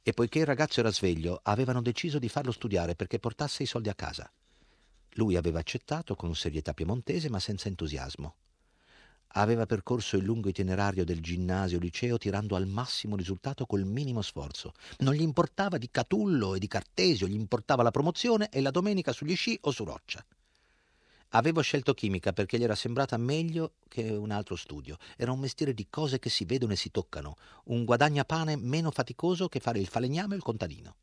E 0.03 0.13
poiché 0.13 0.39
il 0.39 0.45
ragazzo 0.45 0.79
era 0.79 0.91
sveglio, 0.91 1.39
avevano 1.43 1.81
deciso 1.81 2.19
di 2.19 2.29
farlo 2.29 2.51
studiare 2.51 2.95
perché 2.95 3.19
portasse 3.19 3.63
i 3.63 3.67
soldi 3.67 3.89
a 3.89 3.95
casa. 3.95 4.31
Lui 5.15 5.35
aveva 5.35 5.59
accettato 5.59 6.15
con 6.15 6.35
serietà 6.35 6.73
piemontese, 6.73 7.29
ma 7.29 7.39
senza 7.39 7.67
entusiasmo 7.67 8.35
aveva 9.33 9.65
percorso 9.65 10.17
il 10.17 10.23
lungo 10.23 10.49
itinerario 10.49 11.05
del 11.05 11.21
ginnasio-liceo 11.21 12.17
tirando 12.17 12.55
al 12.55 12.67
massimo 12.67 13.15
risultato 13.15 13.65
col 13.65 13.85
minimo 13.85 14.21
sforzo. 14.21 14.73
Non 14.99 15.13
gli 15.13 15.21
importava 15.21 15.77
di 15.77 15.89
Catullo 15.91 16.55
e 16.55 16.59
di 16.59 16.67
Cartesio, 16.67 17.27
gli 17.27 17.35
importava 17.35 17.83
la 17.83 17.91
promozione 17.91 18.49
e 18.49 18.61
la 18.61 18.71
domenica 18.71 19.11
sugli 19.11 19.35
sci 19.35 19.57
o 19.61 19.71
su 19.71 19.83
roccia. 19.83 20.25
Avevo 21.33 21.61
scelto 21.61 21.93
chimica 21.93 22.33
perché 22.33 22.57
gli 22.57 22.63
era 22.63 22.75
sembrata 22.75 23.15
meglio 23.15 23.75
che 23.87 24.09
un 24.09 24.31
altro 24.31 24.57
studio. 24.57 24.97
Era 25.15 25.31
un 25.31 25.39
mestiere 25.39 25.73
di 25.73 25.87
cose 25.89 26.19
che 26.19 26.29
si 26.29 26.43
vedono 26.43 26.73
e 26.73 26.75
si 26.75 26.91
toccano, 26.91 27.37
un 27.65 27.85
guadagnapane 27.85 28.57
meno 28.57 28.91
faticoso 28.91 29.47
che 29.47 29.61
fare 29.61 29.79
il 29.79 29.87
falegname 29.87 30.33
o 30.33 30.37
il 30.37 30.43
contadino. 30.43 30.95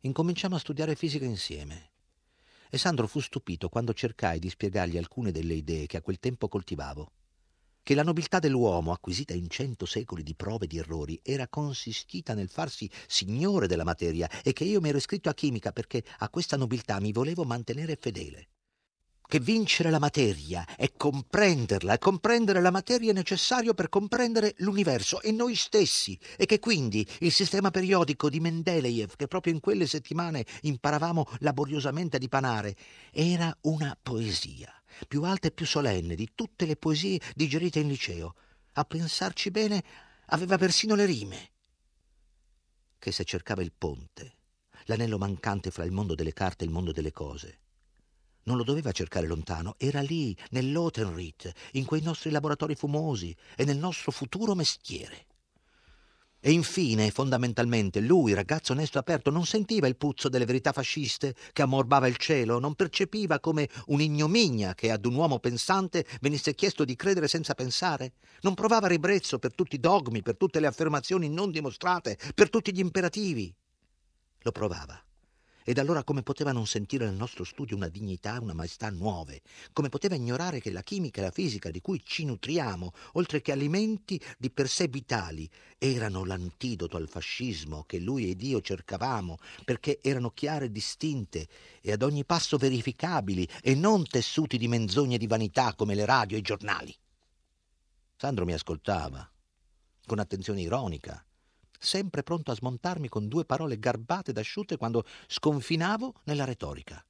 Incominciamo 0.00 0.56
a 0.56 0.58
studiare 0.58 0.94
fisica 0.94 1.26
insieme 1.26 1.91
e 2.74 2.78
Sandro 2.78 3.06
fu 3.06 3.20
stupito 3.20 3.68
quando 3.68 3.92
cercai 3.92 4.38
di 4.38 4.48
spiegargli 4.48 4.96
alcune 4.96 5.30
delle 5.30 5.52
idee 5.52 5.84
che 5.84 5.98
a 5.98 6.00
quel 6.00 6.18
tempo 6.18 6.48
coltivavo. 6.48 7.12
che 7.82 7.94
la 7.94 8.02
nobiltà 8.02 8.38
dell'uomo, 8.38 8.92
acquisita 8.92 9.34
in 9.34 9.50
cento 9.50 9.84
secoli 9.84 10.22
di 10.22 10.34
prove 10.34 10.64
e 10.64 10.68
di 10.68 10.78
errori, 10.78 11.20
era 11.22 11.48
consistita 11.48 12.32
nel 12.32 12.48
farsi 12.48 12.88
signore 13.06 13.66
della 13.66 13.84
materia 13.84 14.26
e 14.42 14.54
che 14.54 14.64
io 14.64 14.80
mi 14.80 14.88
ero 14.88 14.96
iscritto 14.96 15.28
a 15.28 15.34
chimica 15.34 15.70
perché 15.72 16.02
a 16.20 16.30
questa 16.30 16.56
nobiltà 16.56 16.98
mi 16.98 17.12
volevo 17.12 17.44
mantenere 17.44 17.98
fedele. 18.00 18.48
Che 19.26 19.40
vincere 19.40 19.90
la 19.90 19.98
materia 19.98 20.66
è 20.76 20.92
comprenderla 20.94 21.94
e 21.94 21.98
comprendere 21.98 22.60
la 22.60 22.70
materia 22.70 23.10
è 23.10 23.14
necessario 23.14 23.72
per 23.72 23.88
comprendere 23.88 24.54
l'universo 24.58 25.22
e 25.22 25.32
noi 25.32 25.54
stessi 25.54 26.18
e 26.36 26.44
che 26.44 26.58
quindi 26.58 27.06
il 27.20 27.32
sistema 27.32 27.70
periodico 27.70 28.28
di 28.28 28.40
Mendeleev, 28.40 29.16
che 29.16 29.28
proprio 29.28 29.54
in 29.54 29.60
quelle 29.60 29.86
settimane 29.86 30.44
imparavamo 30.62 31.26
laboriosamente 31.38 32.16
a 32.16 32.18
dipanare, 32.18 32.76
era 33.10 33.56
una 33.62 33.96
poesia 34.00 34.70
più 35.06 35.22
alta 35.22 35.48
e 35.48 35.52
più 35.52 35.66
solenne 35.66 36.14
di 36.14 36.30
tutte 36.34 36.66
le 36.66 36.76
poesie 36.76 37.20
digerite 37.34 37.80
in 37.80 37.88
liceo. 37.88 38.34
A 38.74 38.84
pensarci 38.84 39.50
bene, 39.50 39.82
aveva 40.26 40.58
persino 40.58 40.94
le 40.94 41.04
rime. 41.04 41.50
Che 42.98 43.12
se 43.12 43.24
cercava 43.24 43.62
il 43.62 43.72
ponte, 43.76 44.36
l'anello 44.84 45.18
mancante 45.18 45.70
fra 45.70 45.84
il 45.84 45.92
mondo 45.92 46.14
delle 46.14 46.32
carte 46.32 46.64
e 46.64 46.66
il 46.66 46.72
mondo 46.72 46.92
delle 46.92 47.12
cose, 47.12 47.60
non 48.44 48.56
lo 48.56 48.64
doveva 48.64 48.92
cercare 48.92 49.26
lontano, 49.26 49.74
era 49.78 50.00
lì, 50.00 50.36
nell'Otenrit, 50.50 51.52
in 51.72 51.84
quei 51.84 52.02
nostri 52.02 52.30
laboratori 52.30 52.74
fumosi 52.74 53.34
e 53.56 53.64
nel 53.64 53.76
nostro 53.76 54.10
futuro 54.10 54.54
mestiere. 54.54 55.26
E 56.44 56.50
infine, 56.50 57.12
fondamentalmente, 57.12 58.00
lui, 58.00 58.34
ragazzo 58.34 58.72
onesto 58.72 58.96
e 58.96 59.00
aperto, 59.00 59.30
non 59.30 59.46
sentiva 59.46 59.86
il 59.86 59.96
puzzo 59.96 60.28
delle 60.28 60.44
verità 60.44 60.72
fasciste 60.72 61.36
che 61.52 61.62
ammorbava 61.62 62.08
il 62.08 62.16
cielo, 62.16 62.58
non 62.58 62.74
percepiva 62.74 63.38
come 63.38 63.68
un'ignominia 63.86 64.74
che 64.74 64.90
ad 64.90 65.06
un 65.06 65.14
uomo 65.14 65.38
pensante 65.38 66.04
venisse 66.20 66.56
chiesto 66.56 66.84
di 66.84 66.96
credere 66.96 67.28
senza 67.28 67.54
pensare, 67.54 68.14
non 68.40 68.54
provava 68.54 68.88
ribrezzo 68.88 69.38
per 69.38 69.54
tutti 69.54 69.76
i 69.76 69.80
dogmi, 69.80 70.22
per 70.22 70.36
tutte 70.36 70.58
le 70.58 70.66
affermazioni 70.66 71.28
non 71.28 71.52
dimostrate, 71.52 72.18
per 72.34 72.50
tutti 72.50 72.74
gli 72.74 72.80
imperativi. 72.80 73.54
Lo 74.40 74.50
provava 74.50 75.00
ed 75.64 75.78
allora 75.78 76.04
come 76.04 76.22
poteva 76.22 76.52
non 76.52 76.66
sentire 76.66 77.04
nel 77.04 77.14
nostro 77.14 77.44
studio 77.44 77.76
una 77.76 77.88
dignità, 77.88 78.38
una 78.40 78.54
maestà 78.54 78.90
nuove? 78.90 79.42
Come 79.72 79.88
poteva 79.88 80.14
ignorare 80.14 80.60
che 80.60 80.70
la 80.70 80.82
chimica 80.82 81.20
e 81.20 81.24
la 81.24 81.30
fisica 81.30 81.70
di 81.70 81.80
cui 81.80 82.02
ci 82.04 82.24
nutriamo, 82.24 82.92
oltre 83.12 83.40
che 83.40 83.52
alimenti 83.52 84.20
di 84.38 84.50
per 84.50 84.68
sé 84.68 84.88
vitali, 84.88 85.48
erano 85.78 86.24
l'antidoto 86.24 86.96
al 86.96 87.08
fascismo 87.08 87.84
che 87.84 87.98
lui 87.98 88.30
ed 88.30 88.42
io 88.42 88.60
cercavamo, 88.60 89.38
perché 89.64 90.00
erano 90.02 90.30
chiare 90.30 90.66
e 90.66 90.70
distinte 90.72 91.48
e 91.80 91.92
ad 91.92 92.02
ogni 92.02 92.24
passo 92.24 92.56
verificabili 92.56 93.48
e 93.62 93.74
non 93.74 94.06
tessuti 94.06 94.58
di 94.58 94.68
menzogne 94.68 95.16
e 95.16 95.18
di 95.18 95.26
vanità 95.26 95.74
come 95.74 95.94
le 95.94 96.04
radio 96.04 96.36
e 96.36 96.40
i 96.40 96.42
giornali? 96.42 96.94
Sandro 98.16 98.44
mi 98.44 98.52
ascoltava 98.52 99.28
con 100.06 100.18
attenzione 100.18 100.60
ironica 100.60 101.24
sempre 101.82 102.22
pronto 102.22 102.52
a 102.52 102.54
smontarmi 102.54 103.08
con 103.08 103.26
due 103.26 103.44
parole 103.44 103.78
garbate 103.78 104.30
ed 104.30 104.38
asciutte 104.38 104.76
quando 104.76 105.04
sconfinavo 105.26 106.20
nella 106.24 106.44
retorica. 106.44 107.04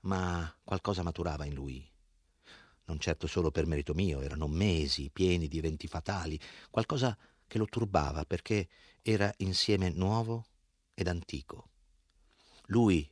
Ma 0.00 0.54
qualcosa 0.62 1.02
maturava 1.02 1.44
in 1.44 1.54
lui. 1.54 1.84
Non 2.84 3.00
certo 3.00 3.26
solo 3.26 3.50
per 3.50 3.66
merito 3.66 3.92
mio, 3.92 4.20
erano 4.20 4.46
mesi 4.46 5.10
pieni 5.12 5.48
di 5.48 5.58
eventi 5.58 5.88
fatali, 5.88 6.38
qualcosa 6.70 7.16
che 7.46 7.58
lo 7.58 7.66
turbava 7.66 8.24
perché 8.24 8.68
era 9.02 9.32
insieme 9.38 9.90
nuovo 9.90 10.46
ed 10.94 11.08
antico. 11.08 11.70
Lui, 12.66 13.10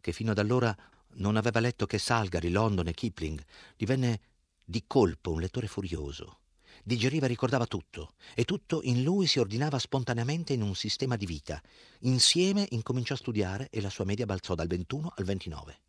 che 0.00 0.12
fino 0.12 0.32
ad 0.32 0.38
allora 0.38 0.76
non 1.14 1.36
aveva 1.36 1.60
letto 1.60 1.86
che 1.86 1.98
Salgari, 1.98 2.50
London 2.50 2.88
e 2.88 2.92
Kipling, 2.94 3.42
divenne 3.76 4.20
di 4.64 4.84
colpo 4.86 5.30
un 5.30 5.40
lettore 5.40 5.66
furioso 5.66 6.40
digeriva 6.84 7.24
e 7.24 7.28
ricordava 7.28 7.66
tutto, 7.66 8.12
e 8.34 8.44
tutto 8.44 8.80
in 8.82 9.02
lui 9.02 9.26
si 9.26 9.38
ordinava 9.38 9.78
spontaneamente 9.78 10.52
in 10.52 10.62
un 10.62 10.74
sistema 10.74 11.16
di 11.16 11.26
vita. 11.26 11.60
Insieme 12.00 12.66
incominciò 12.70 13.14
a 13.14 13.18
studiare 13.18 13.68
e 13.70 13.80
la 13.80 13.90
sua 13.90 14.04
media 14.04 14.26
balzò 14.26 14.54
dal 14.54 14.68
21 14.68 15.12
al 15.16 15.24
29. 15.24 15.80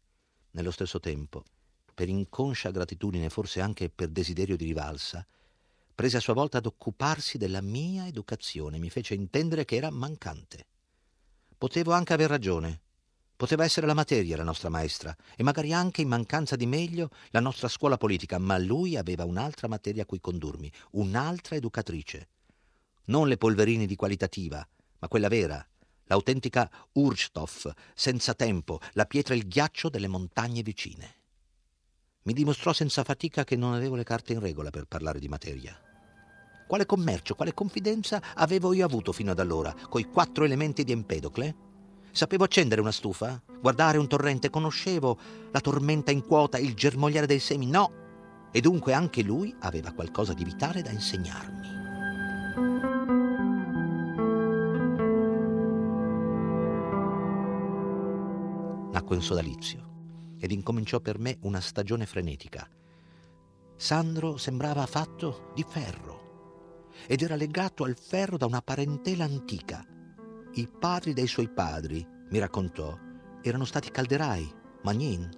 Nello 0.52 0.72
stesso 0.72 1.00
tempo, 1.02 1.44
per 1.94 2.08
inconscia 2.08 2.72
gratitudine, 2.72 3.30
forse 3.30 3.60
anche 3.60 3.90
per 3.90 4.08
desiderio 4.08 4.56
di 4.56 4.66
rivalsa, 4.66 5.26
prese 5.94 6.18
a 6.18 6.22
sua 6.22 6.34
volta 6.34 6.58
ad 6.60 6.66
occuparsi 6.66 7.38
della 7.38 7.62
mia 7.62 8.08
educazione, 8.08 8.80
mi 8.80 8.90
fece 8.90 9.14
intendere 9.14 9.66
che 9.66 9.76
era 9.76 9.90
mancante. 9.90 10.66
Potevo 11.58 11.92
anche 11.92 12.14
aver 12.14 12.30
ragione, 12.30 12.82
Poteva 13.38 13.66
essere 13.66 13.86
la 13.86 13.94
materia 13.94 14.38
la 14.38 14.44
nostra 14.44 14.70
maestra 14.70 15.16
e 15.36 15.44
magari 15.44 15.74
anche 15.74 16.02
in 16.02 16.08
mancanza 16.08 16.56
di 16.56 16.66
meglio 16.66 17.10
la 17.32 17.42
nostra 17.42 17.68
scuola 17.68 17.98
politica, 17.98 18.38
ma 18.38 18.58
lui 18.58 18.96
aveva 18.96 19.26
un'altra 19.26 19.68
materia 19.68 20.04
a 20.04 20.06
cui 20.06 20.22
condurmi, 20.22 20.72
un'altra 20.92 21.56
educatrice. 21.58 22.28
Non 23.06 23.28
le 23.28 23.38
polverini 23.38 23.86
di 23.86 23.96
qualitativa, 23.98 24.66
ma 25.00 25.08
quella 25.10 25.28
vera, 25.28 25.66
l'autentica 26.06 26.72
Urstoff, 26.94 27.70
senza 27.94 28.34
tempo, 28.34 28.80
la 28.94 29.06
pietra 29.06 29.34
e 29.34 29.38
il 29.38 29.48
ghiaccio 29.48 29.90
delle 29.90 30.08
montagne 30.08 30.64
vicine. 30.64 31.16
Mi 32.24 32.34
dimostrò 32.34 32.72
senza 32.72 33.04
fatica 33.04 33.44
che 33.44 33.58
non 33.58 33.74
avevo 33.74 33.96
le 33.96 34.04
carte 34.04 34.32
in 34.32 34.40
regola 34.40 34.70
per 34.70 34.86
parlare 34.86 35.20
di 35.20 35.28
materia. 35.28 35.78
Quale 36.66 36.86
commercio, 36.86 37.36
quale 37.36 37.54
confidenza 37.54 38.34
avevo 38.34 38.74
io 38.74 38.86
avuto 38.86 39.12
fino 39.12 39.32
ad 39.32 39.40
allora, 39.40 39.76
coi 39.90 40.06
quattro 40.06 40.46
elementi 40.46 40.84
di 40.84 40.94
Empedocle? 40.94 41.65
Sapevo 42.16 42.46
accendere 42.46 42.80
una 42.80 42.94
stufa, 42.94 43.44
guardare 43.60 43.98
un 43.98 44.08
torrente, 44.08 44.50
conoscevo 44.50 45.20
la 45.52 45.60
tormenta 45.60 46.12
in 46.12 46.26
quota, 46.26 46.58
il 46.58 46.74
germogliare 46.74 47.26
dei 47.28 47.40
semi, 47.40 47.66
no. 47.66 47.92
E 48.54 48.62
dunque 48.62 48.94
anche 48.94 49.22
lui 49.22 49.54
aveva 49.60 49.92
qualcosa 49.92 50.32
di 50.32 50.46
vitale 50.46 50.82
da 50.82 50.92
insegnarmi. 50.92 51.68
Nacque 58.94 59.16
un 59.18 59.22
sodalizio 59.22 60.36
ed 60.40 60.54
incominciò 60.54 61.02
per 61.02 61.20
me 61.20 61.38
una 61.42 61.60
stagione 61.60 62.06
frenetica. 62.06 62.66
Sandro 63.76 64.38
sembrava 64.38 64.86
fatto 64.86 65.52
di 65.54 65.66
ferro 65.68 66.88
ed 67.08 67.22
era 67.22 67.36
legato 67.36 67.84
al 67.84 67.98
ferro 67.98 68.38
da 68.38 68.46
una 68.46 68.62
parentela 68.62 69.26
antica 69.26 69.86
i 70.58 70.68
padri 70.68 71.14
dei 71.14 71.28
suoi 71.28 71.50
padri, 71.50 72.06
mi 72.30 72.40
raccontò, 72.40 72.98
erano 73.42 73.66
stati 73.66 73.92
calderai, 73.92 74.54
magnin 74.84 75.30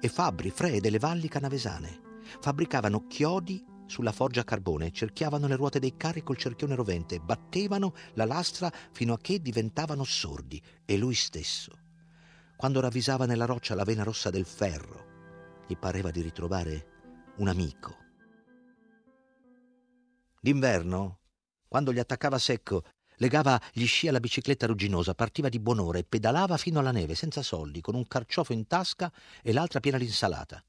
e 0.00 0.08
fabbri, 0.08 0.50
fre 0.50 0.80
delle 0.80 0.98
valli 0.98 1.28
canavesane. 1.28 2.06
Fabbricavano 2.40 3.06
chiodi 3.06 3.64
sulla 3.86 4.12
forgia 4.12 4.42
a 4.42 4.44
carbone, 4.44 4.92
cerchiavano 4.92 5.46
le 5.46 5.56
ruote 5.56 5.78
dei 5.78 5.96
carri 5.96 6.22
col 6.22 6.36
cerchione 6.36 6.74
rovente, 6.74 7.18
battevano 7.18 7.94
la 8.14 8.26
lastra 8.26 8.70
fino 8.92 9.14
a 9.14 9.18
che 9.18 9.40
diventavano 9.40 10.04
sordi, 10.04 10.62
e 10.84 10.98
lui 10.98 11.14
stesso. 11.14 11.72
Quando 12.54 12.80
ravvisava 12.80 13.24
nella 13.24 13.46
roccia 13.46 13.74
la 13.74 13.84
vena 13.84 14.02
rossa 14.02 14.28
del 14.28 14.44
ferro, 14.44 15.06
gli 15.66 15.76
pareva 15.76 16.10
di 16.10 16.20
ritrovare 16.20 17.32
un 17.36 17.48
amico. 17.48 17.96
D'inverno, 20.40 21.20
quando 21.66 21.92
gli 21.92 21.98
attaccava 21.98 22.38
secco 22.38 22.84
Legava 23.20 23.60
gli 23.72 23.86
sci 23.86 24.06
alla 24.08 24.20
bicicletta 24.20 24.66
rugginosa, 24.66 25.14
partiva 25.14 25.48
di 25.48 25.58
buon'ora 25.58 25.98
e 25.98 26.04
pedalava 26.04 26.56
fino 26.56 26.78
alla 26.78 26.92
neve, 26.92 27.14
senza 27.14 27.42
soldi, 27.42 27.80
con 27.80 27.94
un 27.94 28.06
carciofo 28.06 28.52
in 28.52 28.66
tasca 28.66 29.12
e 29.42 29.52
l'altra 29.52 29.80
piena 29.80 29.98
di. 29.98 30.62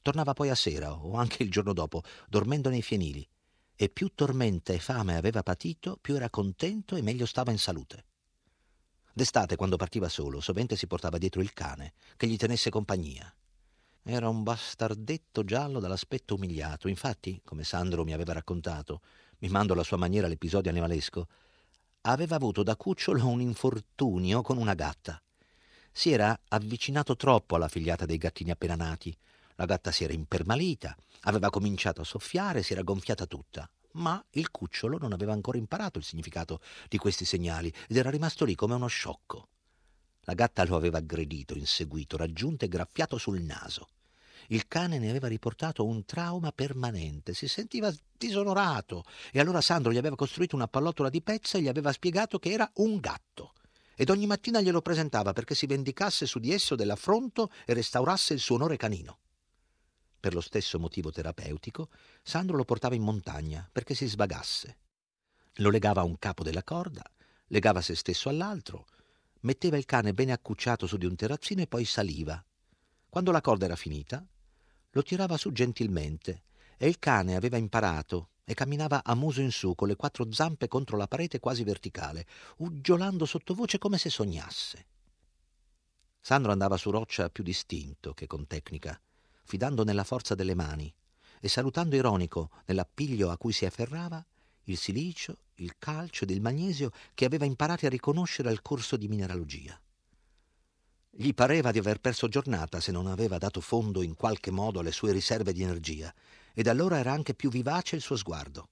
Tornava 0.00 0.32
poi 0.32 0.50
a 0.50 0.54
sera, 0.54 0.92
o 0.92 1.14
anche 1.14 1.42
il 1.42 1.50
giorno 1.50 1.72
dopo, 1.72 2.02
dormendo 2.28 2.68
nei 2.68 2.82
fienili. 2.82 3.26
E 3.74 3.88
più 3.88 4.12
tormenta 4.14 4.72
e 4.72 4.78
fame 4.78 5.16
aveva 5.16 5.42
patito, 5.42 5.98
più 6.00 6.14
era 6.14 6.30
contento 6.30 6.94
e 6.94 7.02
meglio 7.02 7.26
stava 7.26 7.50
in 7.50 7.58
salute. 7.58 8.04
D'estate, 9.12 9.56
quando 9.56 9.76
partiva 9.76 10.08
solo, 10.08 10.40
sovente 10.40 10.76
si 10.76 10.86
portava 10.86 11.18
dietro 11.18 11.40
il 11.40 11.52
cane, 11.52 11.94
che 12.16 12.28
gli 12.28 12.36
tenesse 12.36 12.70
compagnia. 12.70 13.32
Era 14.04 14.28
un 14.28 14.42
bastardetto 14.42 15.44
giallo 15.44 15.80
dall'aspetto 15.80 16.34
umiliato. 16.34 16.88
Infatti, 16.88 17.40
come 17.44 17.64
Sandro 17.64 18.04
mi 18.04 18.12
aveva 18.12 18.32
raccontato, 18.32 19.00
mimando 19.38 19.72
alla 19.72 19.84
sua 19.84 19.96
maniera 19.96 20.28
l'episodio 20.28 20.70
animalesco, 20.70 21.28
aveva 22.02 22.36
avuto 22.36 22.62
da 22.62 22.76
cucciolo 22.76 23.26
un 23.28 23.40
infortunio 23.40 24.42
con 24.42 24.56
una 24.56 24.74
gatta. 24.74 25.20
Si 25.92 26.10
era 26.10 26.38
avvicinato 26.48 27.16
troppo 27.16 27.54
alla 27.54 27.68
figliata 27.68 28.06
dei 28.06 28.16
gattini 28.16 28.50
appena 28.50 28.74
nati. 28.74 29.16
La 29.56 29.66
gatta 29.66 29.92
si 29.92 30.02
era 30.04 30.12
impermalita, 30.12 30.96
aveva 31.22 31.50
cominciato 31.50 32.00
a 32.00 32.04
soffiare, 32.04 32.62
si 32.62 32.72
era 32.72 32.82
gonfiata 32.82 33.26
tutta. 33.26 33.68
Ma 33.92 34.24
il 34.30 34.50
cucciolo 34.50 34.98
non 34.98 35.12
aveva 35.12 35.32
ancora 35.32 35.58
imparato 35.58 35.98
il 35.98 36.04
significato 36.04 36.60
di 36.88 36.96
questi 36.96 37.24
segnali 37.24 37.72
ed 37.86 37.96
era 37.96 38.10
rimasto 38.10 38.44
lì 38.44 38.54
come 38.54 38.74
uno 38.74 38.86
sciocco. 38.86 39.48
La 40.22 40.34
gatta 40.34 40.64
lo 40.64 40.76
aveva 40.76 40.98
aggredito, 40.98 41.54
inseguito, 41.54 42.16
raggiunto 42.16 42.64
e 42.64 42.68
graffiato 42.68 43.18
sul 43.18 43.42
naso. 43.42 43.88
Il 44.52 44.68
cane 44.68 44.98
ne 44.98 45.08
aveva 45.08 45.28
riportato 45.28 45.82
un 45.82 46.04
trauma 46.04 46.52
permanente, 46.52 47.32
si 47.32 47.48
sentiva 47.48 47.90
disonorato 48.18 49.02
e 49.32 49.40
allora 49.40 49.62
Sandro 49.62 49.90
gli 49.90 49.96
aveva 49.96 50.14
costruito 50.14 50.56
una 50.56 50.68
pallottola 50.68 51.08
di 51.08 51.22
pezza 51.22 51.56
e 51.56 51.62
gli 51.62 51.68
aveva 51.68 51.90
spiegato 51.90 52.38
che 52.38 52.50
era 52.50 52.70
un 52.74 52.98
gatto. 52.98 53.54
Ed 53.94 54.10
ogni 54.10 54.26
mattina 54.26 54.60
glielo 54.60 54.82
presentava 54.82 55.32
perché 55.32 55.54
si 55.54 55.64
vendicasse 55.64 56.26
su 56.26 56.38
di 56.38 56.52
esso 56.52 56.74
dell'affronto 56.74 57.50
e 57.64 57.72
restaurasse 57.72 58.34
il 58.34 58.40
suo 58.40 58.56
onore 58.56 58.76
canino. 58.76 59.20
Per 60.20 60.34
lo 60.34 60.42
stesso 60.42 60.78
motivo 60.78 61.10
terapeutico, 61.10 61.88
Sandro 62.22 62.58
lo 62.58 62.66
portava 62.66 62.94
in 62.94 63.02
montagna 63.02 63.66
perché 63.72 63.94
si 63.94 64.06
svagasse. 64.06 64.76
Lo 65.56 65.70
legava 65.70 66.02
a 66.02 66.04
un 66.04 66.18
capo 66.18 66.42
della 66.42 66.62
corda, 66.62 67.10
legava 67.46 67.80
se 67.80 67.94
stesso 67.94 68.28
all'altro, 68.28 68.84
metteva 69.40 69.78
il 69.78 69.86
cane 69.86 70.12
bene 70.12 70.32
accucciato 70.32 70.86
su 70.86 70.98
di 70.98 71.06
un 71.06 71.16
terrazzino 71.16 71.62
e 71.62 71.66
poi 71.66 71.86
saliva. 71.86 72.44
Quando 73.08 73.30
la 73.30 73.40
corda 73.40 73.64
era 73.64 73.76
finita, 73.76 74.26
lo 74.92 75.02
tirava 75.02 75.36
su 75.36 75.52
gentilmente 75.52 76.42
e 76.76 76.88
il 76.88 76.98
cane 76.98 77.36
aveva 77.36 77.56
imparato 77.56 78.30
e 78.44 78.54
camminava 78.54 79.02
a 79.04 79.14
muso 79.14 79.40
in 79.40 79.50
su 79.50 79.74
con 79.74 79.88
le 79.88 79.96
quattro 79.96 80.30
zampe 80.32 80.68
contro 80.68 80.96
la 80.96 81.06
parete 81.06 81.38
quasi 81.38 81.64
verticale, 81.64 82.26
uggiolando 82.58 83.24
sottovoce 83.24 83.78
come 83.78 83.98
se 83.98 84.10
sognasse. 84.10 84.86
Sandro 86.20 86.52
andava 86.52 86.76
su 86.76 86.90
roccia 86.90 87.30
più 87.30 87.42
distinto 87.42 88.14
che 88.14 88.26
con 88.26 88.46
tecnica, 88.46 89.00
fidando 89.44 89.84
nella 89.84 90.04
forza 90.04 90.34
delle 90.34 90.54
mani 90.54 90.92
e 91.40 91.48
salutando 91.48 91.96
ironico 91.96 92.50
nell'appiglio 92.66 93.30
a 93.30 93.38
cui 93.38 93.52
si 93.52 93.64
afferrava 93.64 94.24
il 94.64 94.76
silicio, 94.76 95.38
il 95.56 95.74
calcio 95.78 96.24
ed 96.24 96.30
il 96.30 96.40
magnesio 96.40 96.92
che 97.14 97.24
aveva 97.24 97.44
imparato 97.44 97.86
a 97.86 97.88
riconoscere 97.88 98.48
al 98.48 98.62
corso 98.62 98.96
di 98.96 99.08
mineralogia. 99.08 99.80
Gli 101.14 101.34
pareva 101.34 101.72
di 101.72 101.78
aver 101.78 102.00
perso 102.00 102.26
giornata 102.26 102.80
se 102.80 102.90
non 102.90 103.06
aveva 103.06 103.36
dato 103.36 103.60
fondo 103.60 104.00
in 104.00 104.14
qualche 104.14 104.50
modo 104.50 104.80
alle 104.80 104.92
sue 104.92 105.12
riserve 105.12 105.52
di 105.52 105.62
energia, 105.62 106.12
ed 106.54 106.68
allora 106.68 106.96
era 106.96 107.12
anche 107.12 107.34
più 107.34 107.50
vivace 107.50 107.96
il 107.96 108.00
suo 108.00 108.16
sguardo. 108.16 108.70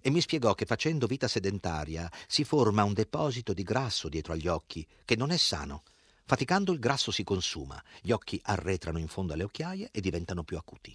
E 0.00 0.10
mi 0.10 0.20
spiegò 0.20 0.54
che 0.54 0.66
facendo 0.66 1.06
vita 1.06 1.28
sedentaria 1.28 2.10
si 2.26 2.42
forma 2.42 2.82
un 2.82 2.94
deposito 2.94 3.52
di 3.52 3.62
grasso 3.62 4.08
dietro 4.08 4.32
agli 4.32 4.48
occhi, 4.48 4.84
che 5.04 5.14
non 5.14 5.30
è 5.30 5.36
sano. 5.36 5.84
Faticando 6.24 6.72
il 6.72 6.80
grasso 6.80 7.12
si 7.12 7.22
consuma, 7.22 7.80
gli 8.02 8.10
occhi 8.10 8.40
arretrano 8.42 8.98
in 8.98 9.06
fondo 9.06 9.34
alle 9.34 9.44
occhiaie 9.44 9.90
e 9.92 10.00
diventano 10.00 10.42
più 10.42 10.56
acuti. 10.56 10.92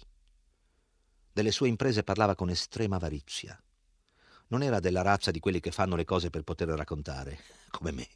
Delle 1.32 1.50
sue 1.50 1.68
imprese 1.68 2.04
parlava 2.04 2.34
con 2.34 2.50
estrema 2.50 2.96
avarizia. 2.96 3.58
Non 4.48 4.62
era 4.62 4.80
della 4.80 5.00
razza 5.00 5.30
di 5.30 5.40
quelli 5.40 5.60
che 5.60 5.70
fanno 5.70 5.96
le 5.96 6.04
cose 6.04 6.28
per 6.28 6.42
poter 6.42 6.68
raccontare, 6.68 7.38
come 7.70 7.90
me. 7.90 8.06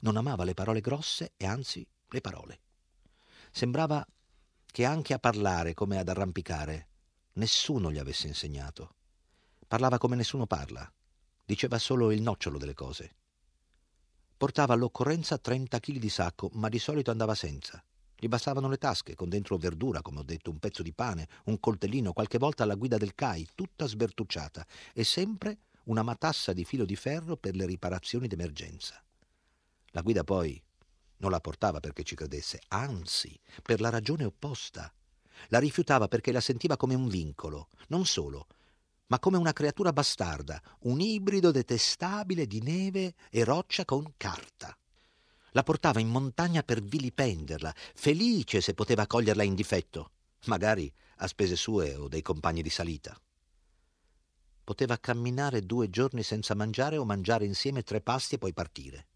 Non 0.00 0.16
amava 0.16 0.44
le 0.44 0.54
parole 0.54 0.80
grosse 0.80 1.34
e 1.36 1.44
anzi 1.44 1.86
le 2.08 2.20
parole. 2.20 2.60
Sembrava 3.50 4.06
che 4.64 4.84
anche 4.84 5.14
a 5.14 5.18
parlare 5.18 5.74
come 5.74 5.98
ad 5.98 6.08
arrampicare 6.08 6.88
nessuno 7.34 7.90
gli 7.90 7.98
avesse 7.98 8.26
insegnato. 8.26 8.94
Parlava 9.66 9.98
come 9.98 10.16
nessuno 10.16 10.46
parla, 10.46 10.90
diceva 11.44 11.78
solo 11.78 12.10
il 12.10 12.22
nocciolo 12.22 12.58
delle 12.58 12.74
cose. 12.74 13.14
Portava 14.36 14.74
all'occorrenza 14.74 15.38
30 15.38 15.80
kg 15.80 15.96
di 15.96 16.10
sacco, 16.10 16.50
ma 16.52 16.68
di 16.68 16.78
solito 16.78 17.10
andava 17.10 17.34
senza. 17.34 17.82
Gli 18.18 18.28
bastavano 18.28 18.68
le 18.68 18.78
tasche, 18.78 19.14
con 19.14 19.28
dentro 19.28 19.56
verdura, 19.56 20.02
come 20.02 20.20
ho 20.20 20.22
detto, 20.22 20.50
un 20.50 20.58
pezzo 20.58 20.82
di 20.82 20.92
pane, 20.92 21.28
un 21.44 21.58
coltellino, 21.58 22.12
qualche 22.12 22.38
volta 22.38 22.64
la 22.64 22.74
guida 22.74 22.96
del 22.96 23.14
CAI, 23.14 23.48
tutta 23.54 23.86
sbertucciata, 23.86 24.66
e 24.92 25.04
sempre 25.04 25.58
una 25.84 26.02
matassa 26.02 26.52
di 26.52 26.64
filo 26.64 26.84
di 26.84 26.96
ferro 26.96 27.36
per 27.36 27.54
le 27.54 27.66
riparazioni 27.66 28.26
d'emergenza. 28.26 29.02
La 29.90 30.02
guida 30.02 30.24
poi 30.24 30.62
non 31.18 31.30
la 31.30 31.40
portava 31.40 31.80
perché 31.80 32.02
ci 32.02 32.14
credesse, 32.14 32.60
anzi, 32.68 33.38
per 33.62 33.80
la 33.80 33.90
ragione 33.90 34.24
opposta. 34.24 34.92
La 35.48 35.58
rifiutava 35.58 36.08
perché 36.08 36.32
la 36.32 36.40
sentiva 36.40 36.76
come 36.76 36.94
un 36.94 37.08
vincolo, 37.08 37.68
non 37.88 38.06
solo, 38.06 38.46
ma 39.08 39.18
come 39.18 39.36
una 39.36 39.52
creatura 39.52 39.92
bastarda, 39.92 40.60
un 40.80 41.00
ibrido 41.00 41.50
detestabile 41.50 42.46
di 42.46 42.60
neve 42.60 43.14
e 43.30 43.44
roccia 43.44 43.84
con 43.84 44.14
carta. 44.16 44.76
La 45.52 45.62
portava 45.62 46.00
in 46.00 46.08
montagna 46.08 46.62
per 46.62 46.82
vilipenderla, 46.82 47.74
felice 47.94 48.60
se 48.60 48.74
poteva 48.74 49.06
coglierla 49.06 49.42
in 49.42 49.54
difetto, 49.54 50.10
magari 50.46 50.92
a 51.16 51.26
spese 51.26 51.56
sue 51.56 51.94
o 51.94 52.08
dei 52.08 52.22
compagni 52.22 52.62
di 52.62 52.70
salita. 52.70 53.18
Poteva 54.64 54.98
camminare 54.98 55.64
due 55.64 55.88
giorni 55.88 56.22
senza 56.22 56.54
mangiare 56.54 56.98
o 56.98 57.04
mangiare 57.04 57.46
insieme 57.46 57.82
tre 57.84 58.00
pasti 58.00 58.34
e 58.34 58.38
poi 58.38 58.52
partire. 58.52 59.06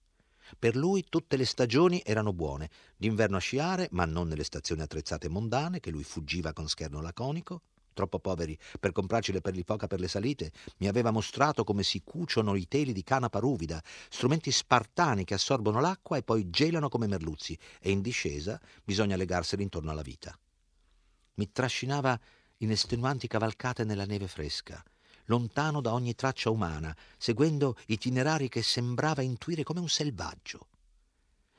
Per 0.59 0.77
lui 0.77 1.05
tutte 1.09 1.37
le 1.37 1.45
stagioni 1.45 2.03
erano 2.05 2.33
buone, 2.33 2.71
d'inverno 2.97 3.37
a 3.37 3.41
sciare, 3.41 3.89
ma 3.93 4.05
non 4.05 4.29
nelle 4.29 4.45
stazioni 4.45 4.83
attrezzate 4.83 5.29
mondane, 5.29 5.81
che 5.81 5.91
lui 5.91 6.05
fuggiva 6.05 6.53
con 6.53 6.69
scherno 6.69 7.01
laconico, 7.01 7.63
troppo 7.93 8.19
poveri 8.19 8.59
per 8.79 8.93
comprarci 8.93 9.33
le 9.33 9.41
perlifoca 9.41 9.87
per 9.87 10.01
le 10.01 10.09
salite, 10.09 10.53
mi 10.79 10.89
aveva 10.89 11.11
mostrato 11.11 11.65
come 11.65 11.83
si 11.83 12.03
cuciono 12.03 12.55
i 12.55 12.67
teli 12.67 12.93
di 12.93 13.03
canapa 13.03 13.39
ruvida, 13.39 13.83
strumenti 14.09 14.51
spartani 14.51 15.25
che 15.25 15.35
assorbono 15.35 15.81
l'acqua 15.81 16.17
e 16.17 16.23
poi 16.23 16.49
gelano 16.51 16.89
come 16.89 17.07
merluzzi, 17.07 17.59
e 17.81 17.91
in 17.91 18.01
discesa 18.01 18.61
bisogna 18.83 19.17
legarseli 19.17 19.63
intorno 19.63 19.91
alla 19.91 20.03
vita. 20.03 20.39
Mi 21.35 21.51
trascinava 21.53 22.19
in 22.59 22.71
estenuanti 22.71 23.27
cavalcate 23.27 23.85
nella 23.85 24.05
neve 24.05 24.29
fresca, 24.29 24.83
lontano 25.31 25.81
da 25.81 25.93
ogni 25.93 26.17
traccia 26.17 26.51
umana, 26.51 26.95
seguendo 27.17 27.77
itinerari 27.87 28.49
che 28.49 28.63
sembrava 28.63 29.23
intuire 29.23 29.63
come 29.63 29.79
un 29.79 29.89
selvaggio. 29.89 30.67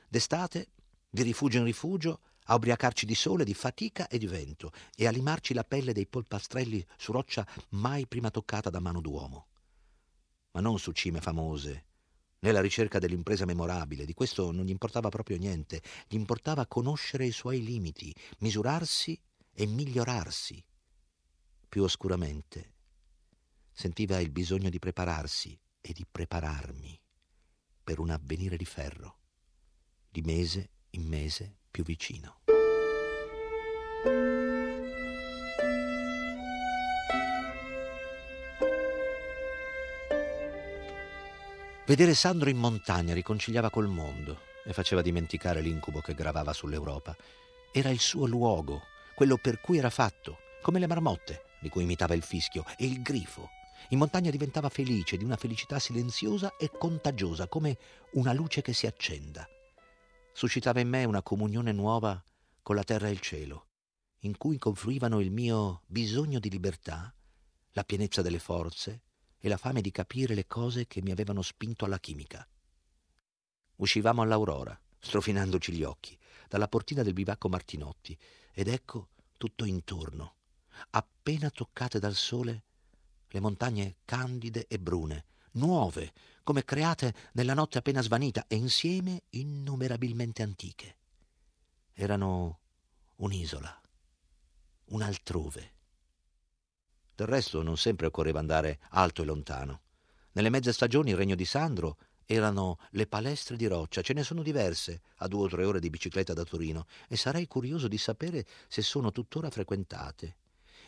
D'estate, 0.09 0.71
di 1.09 1.23
rifugio 1.23 1.59
in 1.59 1.63
rifugio, 1.63 2.19
a 2.45 2.55
ubriacarci 2.55 3.05
di 3.05 3.15
sole, 3.15 3.45
di 3.45 3.53
fatica 3.53 4.07
e 4.07 4.17
di 4.17 4.27
vento, 4.27 4.73
e 4.93 5.07
a 5.07 5.11
limarci 5.11 5.53
la 5.53 5.63
pelle 5.63 5.93
dei 5.93 6.05
polpastrelli 6.05 6.85
su 6.97 7.13
roccia 7.13 7.47
mai 7.69 8.05
prima 8.07 8.29
toccata 8.29 8.69
da 8.69 8.81
mano 8.81 8.99
d'uomo. 8.99 9.47
Ma 10.51 10.59
non 10.59 10.77
su 10.77 10.91
cime 10.91 11.21
famose, 11.21 11.85
nella 12.39 12.59
ricerca 12.59 12.99
dell'impresa 12.99 13.45
memorabile, 13.45 14.03
di 14.03 14.13
questo 14.13 14.51
non 14.51 14.65
gli 14.65 14.69
importava 14.69 15.07
proprio 15.07 15.37
niente, 15.37 15.81
gli 16.09 16.15
importava 16.15 16.65
conoscere 16.65 17.25
i 17.25 17.31
suoi 17.31 17.63
limiti, 17.63 18.13
misurarsi 18.39 19.17
e 19.53 19.65
migliorarsi. 19.65 20.61
Più 21.69 21.83
oscuramente, 21.83 22.73
sentiva 23.71 24.19
il 24.19 24.29
bisogno 24.29 24.69
di 24.69 24.79
prepararsi 24.79 25.59
e 25.79 25.93
di 25.93 26.05
prepararmi 26.09 26.99
per 27.83 27.99
un 27.99 28.09
avvenire 28.09 28.57
di 28.57 28.65
ferro, 28.65 29.19
di 30.09 30.21
mese 30.21 30.69
in 30.91 31.07
mese 31.07 31.57
più 31.71 31.83
vicino. 31.83 32.41
Vedere 41.85 42.13
Sandro 42.13 42.49
in 42.49 42.57
montagna 42.57 43.13
riconciliava 43.13 43.69
col 43.69 43.87
mondo 43.87 44.43
e 44.63 44.71
faceva 44.71 45.01
dimenticare 45.01 45.61
l'incubo 45.61 45.99
che 45.99 46.13
gravava 46.13 46.53
sull'Europa. 46.53 47.15
Era 47.73 47.89
il 47.89 47.99
suo 47.99 48.25
luogo, 48.25 48.83
quello 49.15 49.37
per 49.37 49.59
cui 49.59 49.77
era 49.77 49.89
fatto, 49.89 50.37
come 50.61 50.79
le 50.79 50.87
marmotte, 50.87 51.43
di 51.59 51.69
cui 51.69 51.83
imitava 51.83 52.13
il 52.13 52.23
fischio, 52.23 52.63
e 52.77 52.85
il 52.85 53.01
grifo. 53.01 53.49
In 53.89 53.97
montagna 53.97 54.31
diventava 54.31 54.69
felice 54.69 55.17
di 55.17 55.23
una 55.23 55.35
felicità 55.35 55.79
silenziosa 55.79 56.55
e 56.57 56.69
contagiosa, 56.69 57.47
come 57.47 57.77
una 58.13 58.33
luce 58.33 58.61
che 58.61 58.73
si 58.73 58.87
accenda 58.87 59.47
suscitava 60.33 60.79
in 60.79 60.89
me 60.89 61.03
una 61.03 61.21
comunione 61.21 61.71
nuova 61.71 62.21
con 62.61 62.75
la 62.75 62.83
terra 62.83 63.07
e 63.07 63.11
il 63.11 63.19
cielo, 63.19 63.67
in 64.19 64.37
cui 64.37 64.57
confluivano 64.57 65.19
il 65.19 65.31
mio 65.31 65.81
bisogno 65.87 66.39
di 66.39 66.49
libertà, 66.49 67.13
la 67.71 67.83
pienezza 67.83 68.21
delle 68.21 68.39
forze 68.39 69.03
e 69.39 69.49
la 69.49 69.57
fame 69.57 69.81
di 69.81 69.91
capire 69.91 70.35
le 70.35 70.47
cose 70.47 70.87
che 70.87 71.01
mi 71.01 71.11
avevano 71.11 71.41
spinto 71.41 71.85
alla 71.85 71.99
chimica. 71.99 72.47
Uscivamo 73.77 74.21
all'aurora, 74.21 74.79
strofinandoci 74.99 75.73
gli 75.73 75.83
occhi, 75.83 76.17
dalla 76.47 76.67
portina 76.67 77.01
del 77.01 77.13
bivacco 77.13 77.49
Martinotti, 77.49 78.17
ed 78.53 78.67
ecco 78.67 79.09
tutto 79.37 79.65
intorno, 79.65 80.35
appena 80.91 81.49
toccate 81.49 81.97
dal 81.99 82.13
sole, 82.13 82.65
le 83.31 83.39
montagne 83.39 83.95
candide 84.05 84.67
e 84.67 84.79
brune, 84.79 85.25
nuove, 85.53 86.13
come 86.43 86.63
create 86.63 87.13
nella 87.33 87.53
notte 87.53 87.77
appena 87.77 88.01
svanita 88.01 88.45
e 88.47 88.55
insieme 88.55 89.23
innumerabilmente 89.31 90.43
antiche. 90.43 90.97
Erano 91.93 92.59
un'isola, 93.17 93.81
un 94.85 95.01
altrove. 95.01 95.73
Del 97.15 97.27
resto 97.27 97.61
non 97.61 97.77
sempre 97.77 98.07
occorreva 98.07 98.39
andare 98.39 98.79
alto 98.89 99.21
e 99.21 99.25
lontano. 99.25 99.81
Nelle 100.33 100.49
mezze 100.49 100.73
stagioni 100.73 101.11
il 101.11 101.17
regno 101.17 101.35
di 101.35 101.45
Sandro 101.45 101.97
erano 102.25 102.79
le 102.91 103.07
palestre 103.07 103.57
di 103.57 103.67
roccia, 103.67 104.01
ce 104.01 104.13
ne 104.13 104.23
sono 104.23 104.41
diverse, 104.41 105.01
a 105.17 105.27
due 105.27 105.45
o 105.45 105.47
tre 105.49 105.65
ore 105.65 105.79
di 105.79 105.89
bicicletta 105.89 106.33
da 106.33 106.43
Torino, 106.43 106.85
e 107.07 107.17
sarei 107.17 107.47
curioso 107.47 107.87
di 107.87 107.97
sapere 107.97 108.45
se 108.67 108.81
sono 108.81 109.11
tuttora 109.11 109.49
frequentate. 109.49 110.37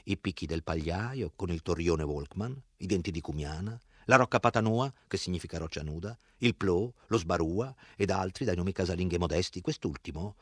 I 0.05 0.17
picchi 0.17 0.45
del 0.45 0.63
Pagliaio, 0.63 1.31
con 1.35 1.49
il 1.49 1.61
torrione 1.61 2.03
Volkman, 2.03 2.61
i 2.77 2.85
denti 2.85 3.09
di 3.09 3.21
Cumiana, 3.21 3.79
la 4.05 4.17
Rocca 4.17 4.39
Patanua, 4.39 4.91
che 5.07 5.15
significa 5.17 5.57
roccia 5.57 5.81
nuda, 5.81 6.17
il 6.39 6.55
Plo, 6.55 6.93
lo 7.07 7.17
Sbarua 7.17 7.73
ed 7.95 8.09
altri 8.09 8.43
dai 8.43 8.55
nomi 8.55 8.73
casalinghi 8.73 9.17
modesti. 9.17 9.61
Quest'ultimo, 9.61 10.35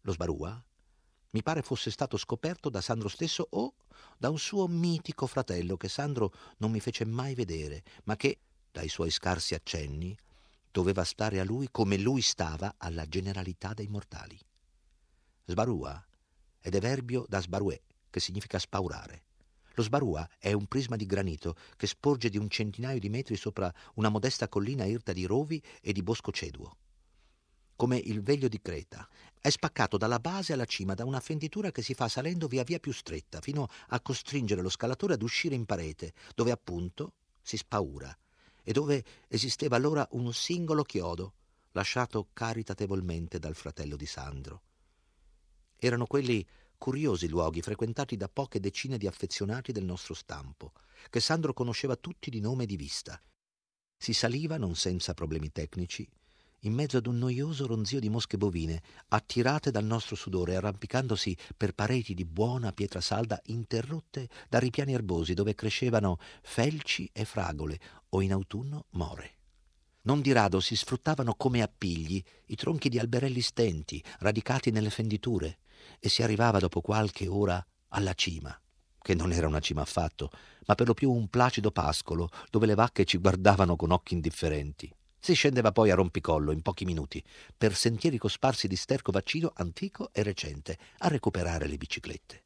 lo 0.00 0.12
Sbarua, 0.12 0.60
mi 1.30 1.42
pare 1.42 1.62
fosse 1.62 1.90
stato 1.92 2.16
scoperto 2.16 2.68
da 2.68 2.80
Sandro 2.80 3.08
stesso 3.08 3.46
o 3.50 3.74
da 4.18 4.30
un 4.30 4.38
suo 4.38 4.66
mitico 4.66 5.26
fratello 5.26 5.76
che 5.76 5.88
Sandro 5.88 6.32
non 6.58 6.72
mi 6.72 6.80
fece 6.80 7.04
mai 7.04 7.34
vedere, 7.34 7.82
ma 8.04 8.16
che, 8.16 8.38
dai 8.72 8.88
suoi 8.88 9.10
scarsi 9.10 9.54
accenni, 9.54 10.16
doveva 10.72 11.04
stare 11.04 11.38
a 11.38 11.44
lui 11.44 11.68
come 11.70 11.98
lui 11.98 12.20
stava 12.20 12.74
alla 12.78 13.06
generalità 13.06 13.74
dei 13.74 13.86
mortali. 13.86 14.38
Sbarua 15.44 16.04
è 16.58 16.68
de 16.68 16.80
verbio 16.80 17.26
da 17.28 17.40
sbaruè, 17.40 17.80
che 18.14 18.20
significa 18.20 18.60
spaurare. 18.60 19.24
Lo 19.74 19.82
Sbarua 19.82 20.28
è 20.38 20.52
un 20.52 20.66
prisma 20.66 20.94
di 20.94 21.04
granito 21.04 21.56
che 21.74 21.88
sporge 21.88 22.28
di 22.28 22.38
un 22.38 22.48
centinaio 22.48 23.00
di 23.00 23.08
metri 23.08 23.34
sopra 23.34 23.74
una 23.94 24.08
modesta 24.08 24.48
collina 24.48 24.84
irta 24.84 25.12
di 25.12 25.24
rovi 25.24 25.60
e 25.80 25.92
di 25.92 26.00
bosco 26.00 26.30
ceduo. 26.30 26.76
Come 27.74 27.96
il 27.96 28.22
veglio 28.22 28.46
di 28.46 28.62
Creta, 28.62 29.08
è 29.40 29.50
spaccato 29.50 29.96
dalla 29.96 30.20
base 30.20 30.52
alla 30.52 30.64
cima 30.64 30.94
da 30.94 31.04
una 31.04 31.18
fenditura 31.18 31.72
che 31.72 31.82
si 31.82 31.92
fa 31.92 32.06
salendo 32.06 32.46
via 32.46 32.62
via 32.62 32.78
più 32.78 32.92
stretta, 32.92 33.40
fino 33.40 33.66
a 33.88 34.00
costringere 34.00 34.62
lo 34.62 34.68
scalatore 34.68 35.14
ad 35.14 35.22
uscire 35.22 35.56
in 35.56 35.64
parete, 35.64 36.12
dove 36.36 36.52
appunto 36.52 37.14
si 37.42 37.56
spaura, 37.56 38.16
e 38.62 38.72
dove 38.72 39.02
esisteva 39.26 39.74
allora 39.74 40.06
un 40.12 40.32
singolo 40.32 40.84
chiodo, 40.84 41.32
lasciato 41.72 42.28
caritatevolmente 42.32 43.40
dal 43.40 43.56
fratello 43.56 43.96
di 43.96 44.06
Sandro. 44.06 44.62
Erano 45.76 46.06
quelli 46.06 46.46
curiosi 46.84 47.30
luoghi 47.30 47.62
frequentati 47.62 48.14
da 48.14 48.28
poche 48.28 48.60
decine 48.60 48.98
di 48.98 49.06
affezionati 49.06 49.72
del 49.72 49.86
nostro 49.86 50.12
stampo, 50.12 50.72
che 51.08 51.18
Sandro 51.18 51.54
conosceva 51.54 51.96
tutti 51.96 52.28
di 52.28 52.40
nome 52.40 52.64
e 52.64 52.66
di 52.66 52.76
vista. 52.76 53.18
Si 53.96 54.12
saliva, 54.12 54.58
non 54.58 54.74
senza 54.74 55.14
problemi 55.14 55.50
tecnici, 55.50 56.06
in 56.60 56.74
mezzo 56.74 56.98
ad 56.98 57.06
un 57.06 57.16
noioso 57.16 57.66
ronzio 57.66 57.98
di 58.00 58.10
mosche 58.10 58.36
bovine, 58.36 58.82
attirate 59.08 59.70
dal 59.70 59.86
nostro 59.86 60.14
sudore, 60.14 60.56
arrampicandosi 60.56 61.34
per 61.56 61.72
pareti 61.72 62.12
di 62.12 62.26
buona 62.26 62.70
pietra 62.72 63.00
salda 63.00 63.40
interrotte 63.44 64.28
da 64.50 64.58
ripiani 64.58 64.92
erbosi 64.92 65.32
dove 65.32 65.54
crescevano 65.54 66.18
felci 66.42 67.08
e 67.14 67.24
fragole 67.24 67.80
o 68.10 68.20
in 68.20 68.30
autunno 68.30 68.88
more. 68.90 69.36
Non 70.02 70.20
di 70.20 70.32
rado 70.32 70.60
si 70.60 70.76
sfruttavano 70.76 71.34
come 71.34 71.62
appigli 71.62 72.22
i 72.48 72.56
tronchi 72.56 72.90
di 72.90 72.98
alberelli 72.98 73.40
stenti, 73.40 74.04
radicati 74.18 74.70
nelle 74.70 74.90
fenditure, 74.90 75.60
e 75.98 76.08
si 76.08 76.22
arrivava 76.22 76.58
dopo 76.58 76.80
qualche 76.80 77.26
ora 77.26 77.64
alla 77.88 78.14
cima, 78.14 78.58
che 79.00 79.14
non 79.14 79.32
era 79.32 79.46
una 79.46 79.60
cima 79.60 79.82
affatto, 79.82 80.30
ma 80.66 80.74
per 80.74 80.86
lo 80.86 80.94
più 80.94 81.10
un 81.12 81.28
placido 81.28 81.70
pascolo 81.70 82.30
dove 82.50 82.66
le 82.66 82.74
vacche 82.74 83.04
ci 83.04 83.18
guardavano 83.18 83.76
con 83.76 83.92
occhi 83.92 84.14
indifferenti. 84.14 84.92
Si 85.18 85.32
scendeva 85.32 85.72
poi 85.72 85.90
a 85.90 85.94
rompicollo 85.94 86.52
in 86.52 86.60
pochi 86.60 86.84
minuti, 86.84 87.22
per 87.56 87.74
sentieri 87.74 88.18
cosparsi 88.18 88.68
di 88.68 88.76
sterco 88.76 89.10
vaccino 89.10 89.52
antico 89.56 90.10
e 90.12 90.22
recente, 90.22 90.78
a 90.98 91.08
recuperare 91.08 91.66
le 91.66 91.78
biciclette. 91.78 92.42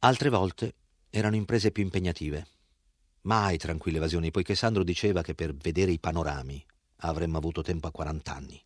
Altre 0.00 0.28
volte 0.28 0.74
erano 1.10 1.36
imprese 1.36 1.70
più 1.70 1.82
impegnative. 1.82 2.46
Mai 3.22 3.58
tranquille 3.58 3.98
evasioni, 3.98 4.30
poiché 4.30 4.54
Sandro 4.54 4.82
diceva 4.82 5.22
che 5.22 5.34
per 5.34 5.54
vedere 5.54 5.92
i 5.92 6.00
panorami 6.00 6.64
avremmo 7.02 7.38
avuto 7.38 7.62
tempo 7.62 7.86
a 7.86 7.92
quarant'anni. 7.92 8.60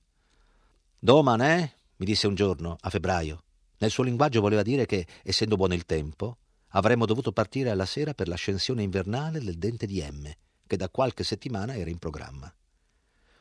Doman, 0.98 1.42
eh? 1.42 1.74
mi 1.96 2.06
disse 2.06 2.26
un 2.26 2.34
giorno, 2.34 2.76
a 2.80 2.88
febbraio. 2.88 3.42
Nel 3.78 3.90
suo 3.90 4.04
linguaggio 4.04 4.40
voleva 4.40 4.62
dire 4.62 4.86
che, 4.86 5.06
essendo 5.22 5.56
buono 5.56 5.74
il 5.74 5.84
tempo, 5.84 6.38
avremmo 6.68 7.06
dovuto 7.06 7.32
partire 7.32 7.70
alla 7.70 7.86
sera 7.86 8.14
per 8.14 8.28
l'ascensione 8.28 8.82
invernale 8.82 9.40
del 9.40 9.58
Dente 9.58 9.86
di 9.86 10.00
M, 10.02 10.30
che 10.66 10.76
da 10.76 10.88
qualche 10.88 11.24
settimana 11.24 11.74
era 11.74 11.90
in 11.90 11.98
programma. 11.98 12.52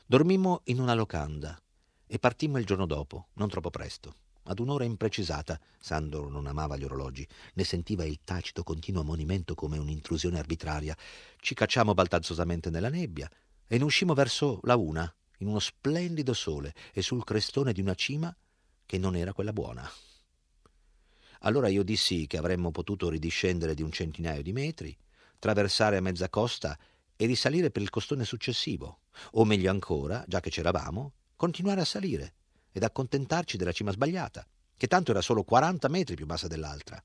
Dormimmo 0.06 0.62
in 0.65 0.80
una 0.80 0.93
locanda 0.93 1.60
e 2.06 2.19
partimmo 2.19 2.58
il 2.58 2.65
giorno 2.65 2.86
dopo, 2.86 3.28
non 3.34 3.50
troppo 3.50 3.69
presto. 3.69 4.15
Ad 4.46 4.60
un'ora 4.60 4.84
imprecisata, 4.84 5.60
Sandro 5.80 6.28
non 6.28 6.48
amava 6.48 6.76
gli 6.76 6.84
orologi, 6.84 7.26
ne 7.54 7.63
sentiva 7.63 8.04
il 8.04 8.19
tacito 8.24 8.62
continuo 8.63 9.02
ammonimento 9.02 9.56
come 9.56 9.78
un'intrusione 9.78 10.38
arbitraria. 10.38 10.98
Ci 11.38 11.54
cacciamo 11.54 11.93
baltazzosamente 11.93 12.69
nella 12.69 12.89
nebbia 12.89 13.30
e 13.65 13.78
ne 13.78 13.84
uscimmo 13.84 14.13
verso 14.13 14.60
la 14.63 14.76
una, 14.76 15.12
in 15.38 15.48
uno 15.48 15.60
splendido 15.60 16.34
sole 16.34 16.74
e 16.91 17.02
sul 17.02 17.24
crestone 17.24 17.72
di 17.72 17.80
una 17.80 17.96
cima 17.96 18.36
che 18.86 18.98
non 18.98 19.15
era 19.15 19.32
quella 19.32 19.54
buona. 19.54 19.89
Allora 21.45 21.67
io 21.67 21.84
dissi 21.84 22.25
che 22.27 22.38
avremmo 22.38 22.71
potuto 22.71 23.10
ridiscendere 23.10 23.73
di 23.73 23.82
un 23.82 23.91
centinaio 23.91 24.41
di 24.41 24.53
metri, 24.53 24.97
traversare 25.39 25.97
a 25.97 26.01
mezza 26.01 26.29
costa 26.29 26.77
e 27.15 27.25
risalire 27.25 27.69
per 27.69 27.82
il 27.82 27.89
costone 27.89 28.23
successivo, 28.23 29.01
o 29.32 29.43
meglio 29.43 29.69
ancora, 29.69 30.23
già 30.27 30.39
che 30.39 30.49
c'eravamo, 30.49 31.13
continuare 31.36 31.82
a 31.82 31.86
salire 31.86 32.34
ed 32.71 32.84
accontentarci 32.84 33.58
della 33.58 33.73
cima 33.73 33.91
sbagliata, 33.91 34.47
che 34.77 34.88
tanto 34.88 35.12
era 35.12 35.21
solo 35.21 35.43
40 35.43 35.88
metri 35.89 36.15
più 36.15 36.25
bassa 36.25 36.47
dell'altra. 36.47 37.03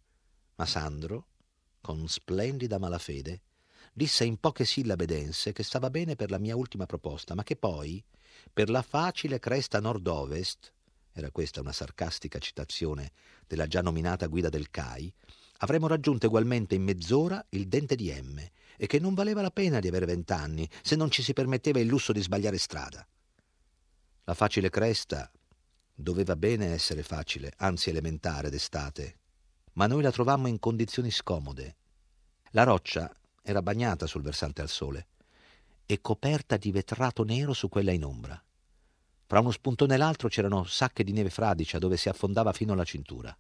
Ma 0.55 0.67
Sandro, 0.67 1.27
con 1.81 2.07
splendida 2.09 2.79
malafede, 2.79 3.43
disse 3.93 4.25
in 4.25 4.39
poche 4.39 4.65
sillabe 4.65 5.07
dense 5.07 5.53
che 5.53 5.65
stava 5.65 5.91
bene 5.91 6.15
per 6.15 6.31
la 6.31 6.39
mia 6.39 6.55
ultima 6.55 6.87
proposta, 6.87 7.35
ma 7.35 7.43
che 7.43 7.57
poi, 7.57 8.03
per 8.53 8.71
la 8.71 8.83
facile 8.83 9.41
cresta 9.41 9.81
nord-ovest, 9.81 10.73
era 11.21 11.31
questa 11.31 11.61
una 11.61 11.73
sarcastica 11.73 12.39
citazione 12.39 13.13
della 13.47 13.67
già 13.67 13.83
nominata 13.83 14.27
guida 14.27 14.49
del 14.49 14.71
CAI, 14.71 15.13
avremmo 15.59 15.87
raggiunto 15.87 16.27
ugualmente 16.27 16.75
in 16.75 16.83
mezz'ora 16.83 17.45
il 17.51 17.69
dente 17.69 17.97
di 17.97 18.13
M 18.13 18.39
e 18.77 18.87
che 18.87 18.99
non 18.99 19.15
valeva 19.15 19.43
la 19.43 19.51
pena 19.51 19.81
di 19.81 19.89
avere 19.89 20.07
vent'anni 20.07 20.69
se 20.83 20.97
non 20.97 21.11
ci 21.11 21.23
si 21.23 21.33
permetteva 21.33 21.81
il 21.81 21.87
lusso 21.87 22.13
di 22.13 22.23
sbagliare 22.23 22.59
strada. 22.59 23.07
La 24.25 24.35
facile 24.35 24.71
cresta 24.71 25.31
doveva 25.95 26.37
bene 26.37 26.67
essere 26.67 27.03
facile, 27.03 27.53
anzi 27.57 27.91
elementare 27.91 28.51
d'estate, 28.51 29.19
ma 29.73 29.87
noi 29.87 30.03
la 30.03 30.13
trovammo 30.13 30.47
in 30.47 30.59
condizioni 30.59 31.11
scomode. 31.11 31.77
La 32.51 32.63
roccia 32.63 33.13
era 33.43 33.63
bagnata 33.63 34.07
sul 34.07 34.23
versante 34.23 34.61
al 34.61 34.69
sole 34.69 35.09
e 35.87 36.01
coperta 36.01 36.57
di 36.57 36.71
vetrato 36.71 37.25
nero 37.25 37.53
su 37.53 37.69
quella 37.69 37.93
in 37.93 38.05
ombra. 38.05 38.41
Fra 39.29 39.41
uno 39.41 39.51
spuntone 39.51 39.93
e 39.93 39.97
l'altro 39.99 40.29
c'erano 40.29 40.65
sacche 40.65 41.05
di 41.05 41.13
neve 41.13 41.29
fradicia 41.29 41.79
dove 41.79 41.99
si 41.99 42.09
affondava 42.09 42.55
fino 42.55 42.73
alla 42.73 42.85
cintura. 42.85 43.37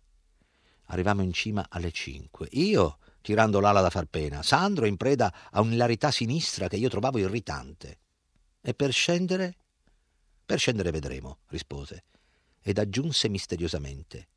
Arrivammo 0.90 1.22
in 1.22 1.32
cima 1.32 1.64
alle 1.70 1.92
cinque. 1.92 2.46
Io 2.52 2.98
tirando 3.22 3.58
l'ala 3.58 3.80
da 3.80 3.88
far 3.88 4.04
pena, 4.04 4.42
Sandro 4.42 4.84
in 4.84 4.98
preda 4.98 5.34
a 5.50 5.62
un'ilarità 5.62 6.10
sinistra 6.10 6.68
che 6.68 6.76
io 6.76 6.90
trovavo 6.90 7.16
irritante. 7.16 8.00
E 8.60 8.74
per 8.74 8.92
scendere? 8.92 9.56
Per 10.44 10.58
scendere 10.58 10.90
vedremo, 10.90 11.38
rispose, 11.46 12.04
ed 12.60 12.78
aggiunse 12.78 13.30
misteriosamente. 13.30 14.28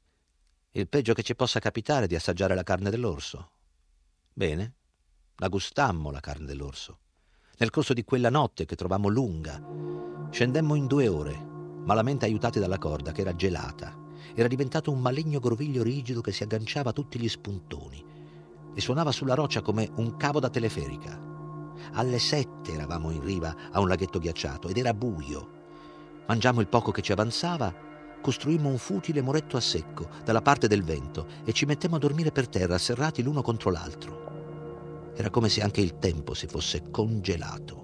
Il 0.72 0.88
peggio 0.88 1.14
che 1.14 1.22
ci 1.22 1.36
possa 1.36 1.60
capitare 1.60 2.06
è 2.06 2.08
di 2.08 2.16
assaggiare 2.16 2.56
la 2.56 2.64
carne 2.64 2.90
dell'orso. 2.90 3.52
Bene, 4.32 4.76
la 5.36 5.50
gustammo 5.50 6.12
la 6.12 6.22
carne 6.22 6.46
dell'orso. 6.46 7.00
Nel 7.58 7.72
corso 7.72 7.92
di 7.94 8.06
quella 8.06 8.30
notte 8.30 8.64
che 8.64 8.78
trovammo 8.78 9.10
lunga, 9.10 9.62
scendemmo 10.32 10.76
in 10.76 10.88
due 10.88 11.10
ore, 11.10 11.38
malamente 11.84 12.26
aiutati 12.26 12.58
dalla 12.60 12.78
corda 12.78 13.12
che 13.12 13.22
era 13.22 13.36
gelata. 13.36 13.94
Era 14.34 14.48
diventato 14.48 14.90
un 14.90 15.02
maligno 15.02 15.40
groviglio 15.40 15.84
rigido 15.84 16.22
che 16.22 16.32
si 16.32 16.44
agganciava 16.44 16.92
a 16.92 16.94
tutti 16.94 17.20
gli 17.20 17.28
spuntoni 17.28 18.04
e 18.74 18.80
suonava 18.80 19.12
sulla 19.12 19.34
roccia 19.34 19.62
come 19.62 19.90
un 19.96 20.16
cavo 20.16 20.40
da 20.40 20.50
teleferica. 20.50 21.20
Alle 21.94 22.18
sette 22.18 22.72
eravamo 22.72 23.12
in 23.12 23.22
riva 23.22 23.54
a 23.72 23.82
un 23.82 23.90
laghetto 23.90 24.20
ghiacciato 24.20 24.70
ed 24.70 24.78
era 24.78 24.94
buio. 24.94 25.60
Mangiamo 26.28 26.62
il 26.62 26.70
poco 26.70 26.92
che 26.92 27.02
ci 27.02 27.12
avanzava, 27.12 27.74
costruimmo 28.22 28.70
un 28.70 28.78
futile 28.78 29.22
muretto 29.22 29.58
a 29.58 29.62
secco 29.62 30.08
dalla 30.24 30.42
parte 30.42 30.70
del 30.70 30.84
vento 30.84 31.28
e 31.44 31.52
ci 31.52 31.66
mettemmo 31.66 31.98
a 31.98 32.00
dormire 32.00 32.32
per 32.32 32.48
terra, 32.48 32.78
serrati 32.78 33.22
l'uno 33.22 33.42
contro 33.42 33.70
l'altro. 33.70 35.12
Era 35.14 35.30
come 35.30 35.50
se 35.50 35.62
anche 35.62 35.82
il 35.82 36.00
tempo 36.00 36.34
si 36.34 36.48
fosse 36.48 36.90
congelato. 36.90 37.81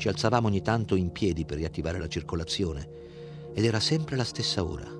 Ci 0.00 0.08
alzavamo 0.08 0.46
ogni 0.46 0.62
tanto 0.62 0.94
in 0.94 1.12
piedi 1.12 1.44
per 1.44 1.58
riattivare 1.58 1.98
la 1.98 2.08
circolazione 2.08 2.88
ed 3.52 3.66
era 3.66 3.80
sempre 3.80 4.16
la 4.16 4.24
stessa 4.24 4.64
ora. 4.64 4.90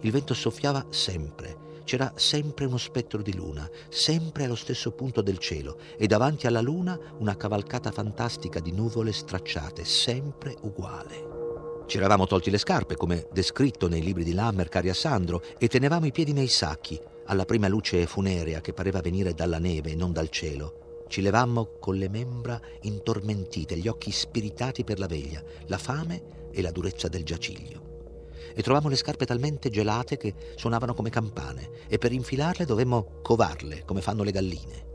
Il 0.00 0.10
vento 0.10 0.34
soffiava 0.34 0.86
sempre. 0.90 1.82
C'era 1.84 2.12
sempre 2.16 2.64
uno 2.64 2.76
spettro 2.76 3.22
di 3.22 3.32
luna, 3.32 3.70
sempre 3.90 4.46
allo 4.46 4.56
stesso 4.56 4.90
punto 4.90 5.20
del 5.20 5.38
cielo 5.38 5.78
e 5.96 6.08
davanti 6.08 6.48
alla 6.48 6.60
luna 6.60 6.98
una 7.18 7.36
cavalcata 7.36 7.92
fantastica 7.92 8.58
di 8.58 8.72
nuvole 8.72 9.12
stracciate, 9.12 9.84
sempre 9.84 10.56
uguale. 10.62 11.84
Ci 11.86 11.98
eravamo 11.98 12.26
tolti 12.26 12.50
le 12.50 12.58
scarpe, 12.58 12.96
come 12.96 13.28
descritto 13.32 13.86
nei 13.86 14.02
libri 14.02 14.24
di 14.24 14.32
Lammer, 14.32 14.68
cari 14.68 14.88
a 14.88 14.94
Sandro, 14.94 15.44
e 15.58 15.68
tenevamo 15.68 16.06
i 16.06 16.12
piedi 16.12 16.32
nei 16.32 16.48
sacchi, 16.48 17.00
alla 17.26 17.44
prima 17.44 17.68
luce 17.68 18.04
funerea 18.04 18.60
che 18.60 18.72
pareva 18.72 19.00
venire 19.00 19.32
dalla 19.32 19.60
neve 19.60 19.92
e 19.92 19.94
non 19.94 20.12
dal 20.12 20.28
cielo. 20.28 20.79
Ci 21.10 21.22
levammo 21.22 21.72
con 21.80 21.96
le 21.96 22.08
membra 22.08 22.60
intormentite, 22.82 23.76
gli 23.76 23.88
occhi 23.88 24.12
spiritati 24.12 24.84
per 24.84 25.00
la 25.00 25.08
veglia, 25.08 25.42
la 25.66 25.76
fame 25.76 26.48
e 26.52 26.62
la 26.62 26.70
durezza 26.70 27.08
del 27.08 27.24
giaciglio. 27.24 28.28
E 28.54 28.62
trovammo 28.62 28.88
le 28.88 28.94
scarpe 28.94 29.26
talmente 29.26 29.70
gelate 29.70 30.16
che 30.16 30.32
suonavano 30.54 30.94
come 30.94 31.10
campane 31.10 31.68
e 31.88 31.98
per 31.98 32.12
infilarle 32.12 32.64
dovemmo 32.64 33.18
covarle 33.22 33.84
come 33.84 34.02
fanno 34.02 34.22
le 34.22 34.30
galline. 34.30 34.86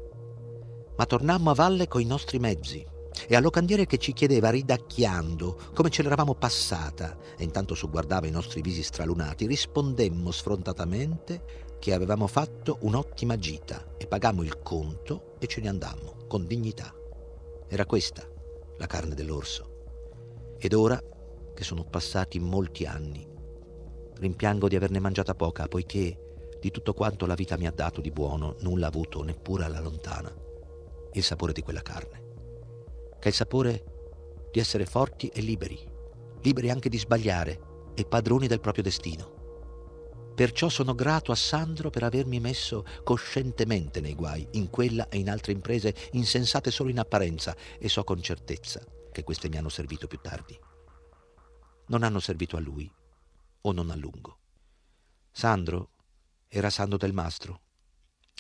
Ma 0.95 1.06
tornammo 1.06 1.51
a 1.51 1.54
valle 1.54 1.89
coi 1.89 2.06
nostri 2.06 2.39
mezzi, 2.39 2.86
e 3.28 3.36
al 3.36 3.43
locandiere 3.43 3.86
che 3.86 3.97
ci 3.97 4.13
chiedeva 4.13 4.49
ridacchiando 4.49 5.58
come 5.73 5.89
ce 5.89 6.04
l'eravamo 6.04 6.36
passata 6.36 7.17
e 7.38 7.43
intanto 7.43 7.75
sogguardava 7.75 8.28
i 8.28 8.32
nostri 8.32 8.62
visi 8.62 8.84
stralunati, 8.84 9.47
rispondemmo 9.47 10.32
sfrontatamente 10.32 11.63
che 11.80 11.93
avevamo 11.93 12.28
fatto 12.28 12.78
un'ottima 12.82 13.38
gita 13.38 13.95
e 13.97 14.08
pagammo 14.08 14.43
il 14.43 14.62
conto 14.62 15.36
e 15.39 15.47
ce 15.47 15.62
ne 15.62 15.69
andammo 15.69 16.15
con 16.28 16.45
dignità. 16.45 16.93
Era 17.67 17.86
questa 17.86 18.28
la 18.78 18.88
carne 18.88 19.15
dell'orso. 19.15 20.56
Ed 20.58 20.73
ora, 20.73 21.01
che 21.54 21.63
sono 21.63 21.84
passati 21.84 22.39
molti 22.39 22.86
anni, 22.86 23.25
rimpiango 24.17 24.67
di 24.67 24.75
averne 24.75 24.99
mangiata 24.99 25.36
poca, 25.36 25.67
poiché 25.67 26.19
di 26.60 26.71
tutto 26.71 26.93
quanto 26.93 27.25
la 27.25 27.36
vita 27.36 27.58
mi 27.58 27.67
ha 27.67 27.71
dato 27.71 28.01
di 28.01 28.12
buono, 28.12 28.56
nulla 28.62 28.86
ha 28.86 28.89
avuto 28.89 29.23
neppure 29.23 29.65
alla 29.65 29.80
lontana 29.80 30.34
il 31.13 31.23
sapore 31.23 31.54
di 31.54 31.62
quella 31.62 31.82
carne, 31.82 32.25
che 33.19 33.25
è 33.25 33.28
il 33.28 33.34
sapore 33.34 34.49
di 34.51 34.60
essere 34.60 34.86
forti 34.86 35.28
e 35.30 35.41
liberi, 35.41 35.78
liberi 36.41 36.69
anche 36.69 36.89
di 36.89 36.97
sbagliare 36.97 37.91
e 37.93 38.06
padroni 38.06 38.47
del 38.47 38.60
proprio 38.60 38.84
destino. 38.84 39.34
Perciò 40.36 40.67
sono 40.67 40.93
grato 40.95 41.32
a 41.32 41.36
Sandro 41.36 41.89
per 41.89 42.04
avermi 42.04 42.41
messo 42.41 42.86
coscientemente 43.04 44.01
nei 44.01 44.15
guai, 44.15 44.45
in 44.51 44.69
quella 44.69 45.08
e 45.08 45.17
in 45.17 45.30
altre 45.30 45.54
imprese 45.54 45.95
insensate 46.12 46.71
solo 46.71 46.89
in 46.89 46.99
apparenza, 46.99 47.56
e 47.80 47.88
so 47.88 48.04
con 48.04 48.21
certezza 48.21 48.84
che 49.12 49.23
queste 49.23 49.47
mi 49.47 49.58
hanno 49.58 49.69
servito 49.69 50.08
più 50.08 50.19
tardi. 50.21 50.60
Non 51.88 52.04
hanno 52.04 52.19
servito 52.19 52.58
a 52.58 52.60
lui, 52.60 52.91
o 53.62 53.71
non 53.71 53.89
a 53.89 53.95
lungo. 53.95 54.39
Sandro 55.32 55.89
era 56.49 56.69
Sandro 56.69 56.97
del 56.97 57.13
Mastro, 57.13 57.62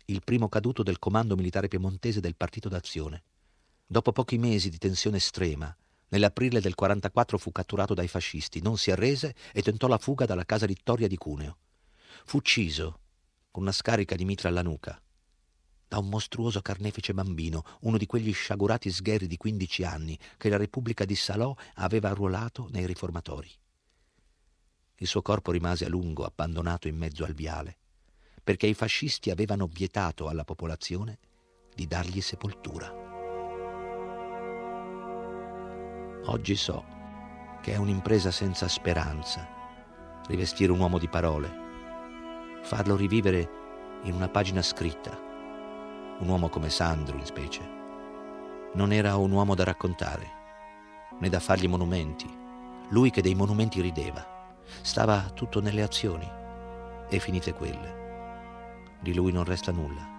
il 0.05 0.21
primo 0.23 0.49
caduto 0.49 0.83
del 0.83 0.99
comando 0.99 1.35
militare 1.35 1.67
piemontese 1.67 2.19
del 2.19 2.35
Partito 2.35 2.69
d'Azione. 2.69 3.23
Dopo 3.87 4.11
pochi 4.11 4.37
mesi 4.37 4.69
di 4.69 4.77
tensione 4.77 5.17
estrema, 5.17 5.75
nell'aprile 6.09 6.59
del 6.59 6.75
44 6.75 7.37
fu 7.37 7.51
catturato 7.51 7.93
dai 7.93 8.07
fascisti, 8.07 8.61
non 8.61 8.77
si 8.77 8.91
arrese 8.91 9.35
e 9.53 9.61
tentò 9.61 9.87
la 9.87 9.97
fuga 9.97 10.25
dalla 10.25 10.45
casa 10.45 10.65
Vittoria 10.65 11.07
di 11.07 11.17
Cuneo. 11.17 11.57
Fu 12.25 12.37
ucciso 12.37 12.99
con 13.51 13.63
una 13.63 13.71
scarica 13.71 14.15
di 14.15 14.25
mitra 14.25 14.49
alla 14.49 14.63
nuca 14.63 14.99
da 15.87 15.99
un 15.99 16.09
mostruoso 16.09 16.61
carnefice 16.61 17.13
bambino, 17.13 17.63
uno 17.81 17.97
di 17.97 18.05
quegli 18.05 18.33
sciagurati 18.33 18.91
sgheri 18.91 19.27
di 19.27 19.37
15 19.37 19.83
anni 19.83 20.19
che 20.37 20.49
la 20.49 20.57
Repubblica 20.57 21.05
di 21.05 21.15
Salò 21.15 21.55
aveva 21.75 22.09
arruolato 22.09 22.67
nei 22.71 22.85
riformatori. 22.85 23.49
Il 24.97 25.07
suo 25.07 25.21
corpo 25.21 25.51
rimase 25.51 25.85
a 25.85 25.89
lungo 25.89 26.25
abbandonato 26.25 26.87
in 26.87 26.97
mezzo 26.97 27.23
al 27.23 27.33
viale, 27.33 27.77
perché 28.43 28.67
i 28.67 28.73
fascisti 28.73 29.29
avevano 29.29 29.67
vietato 29.67 30.27
alla 30.27 30.43
popolazione 30.43 31.19
di 31.73 31.87
dargli 31.87 32.21
sepoltura. 32.21 33.14
Oggi 36.27 36.55
so 36.55 36.83
che 37.61 37.73
è 37.73 37.77
un'impresa 37.77 38.31
senza 38.31 38.67
speranza 38.67 39.47
rivestire 40.27 40.71
un 40.71 40.79
uomo 40.79 40.97
di 40.97 41.07
parole 41.07 41.63
farlo 42.65 42.95
rivivere 42.95 43.47
in 44.03 44.15
una 44.15 44.27
pagina 44.27 44.61
scritta. 44.63 45.11
Un 46.17 46.27
uomo 46.27 46.49
come 46.49 46.69
Sandro, 46.69 47.15
in 47.15 47.25
specie. 47.25 47.61
Non 48.73 48.91
era 48.91 49.15
un 49.17 49.31
uomo 49.31 49.53
da 49.53 49.63
raccontare, 49.63 50.27
né 51.19 51.29
da 51.29 51.39
fargli 51.39 51.67
monumenti. 51.67 52.27
Lui 52.89 53.11
che 53.11 53.21
dei 53.21 53.35
monumenti 53.35 53.81
rideva. 53.81 54.25
Stava 54.81 55.29
tutto 55.33 55.61
nelle 55.61 55.83
azioni. 55.83 56.27
E 57.07 57.19
finite 57.19 57.53
quelle. 57.53 58.97
Di 58.99 59.13
lui 59.13 59.31
non 59.31 59.43
resta 59.43 59.71
nulla. 59.71 60.13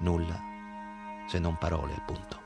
Nulla 0.00 0.40
se 1.26 1.38
non 1.38 1.56
parole, 1.58 1.94
appunto. 1.94 2.41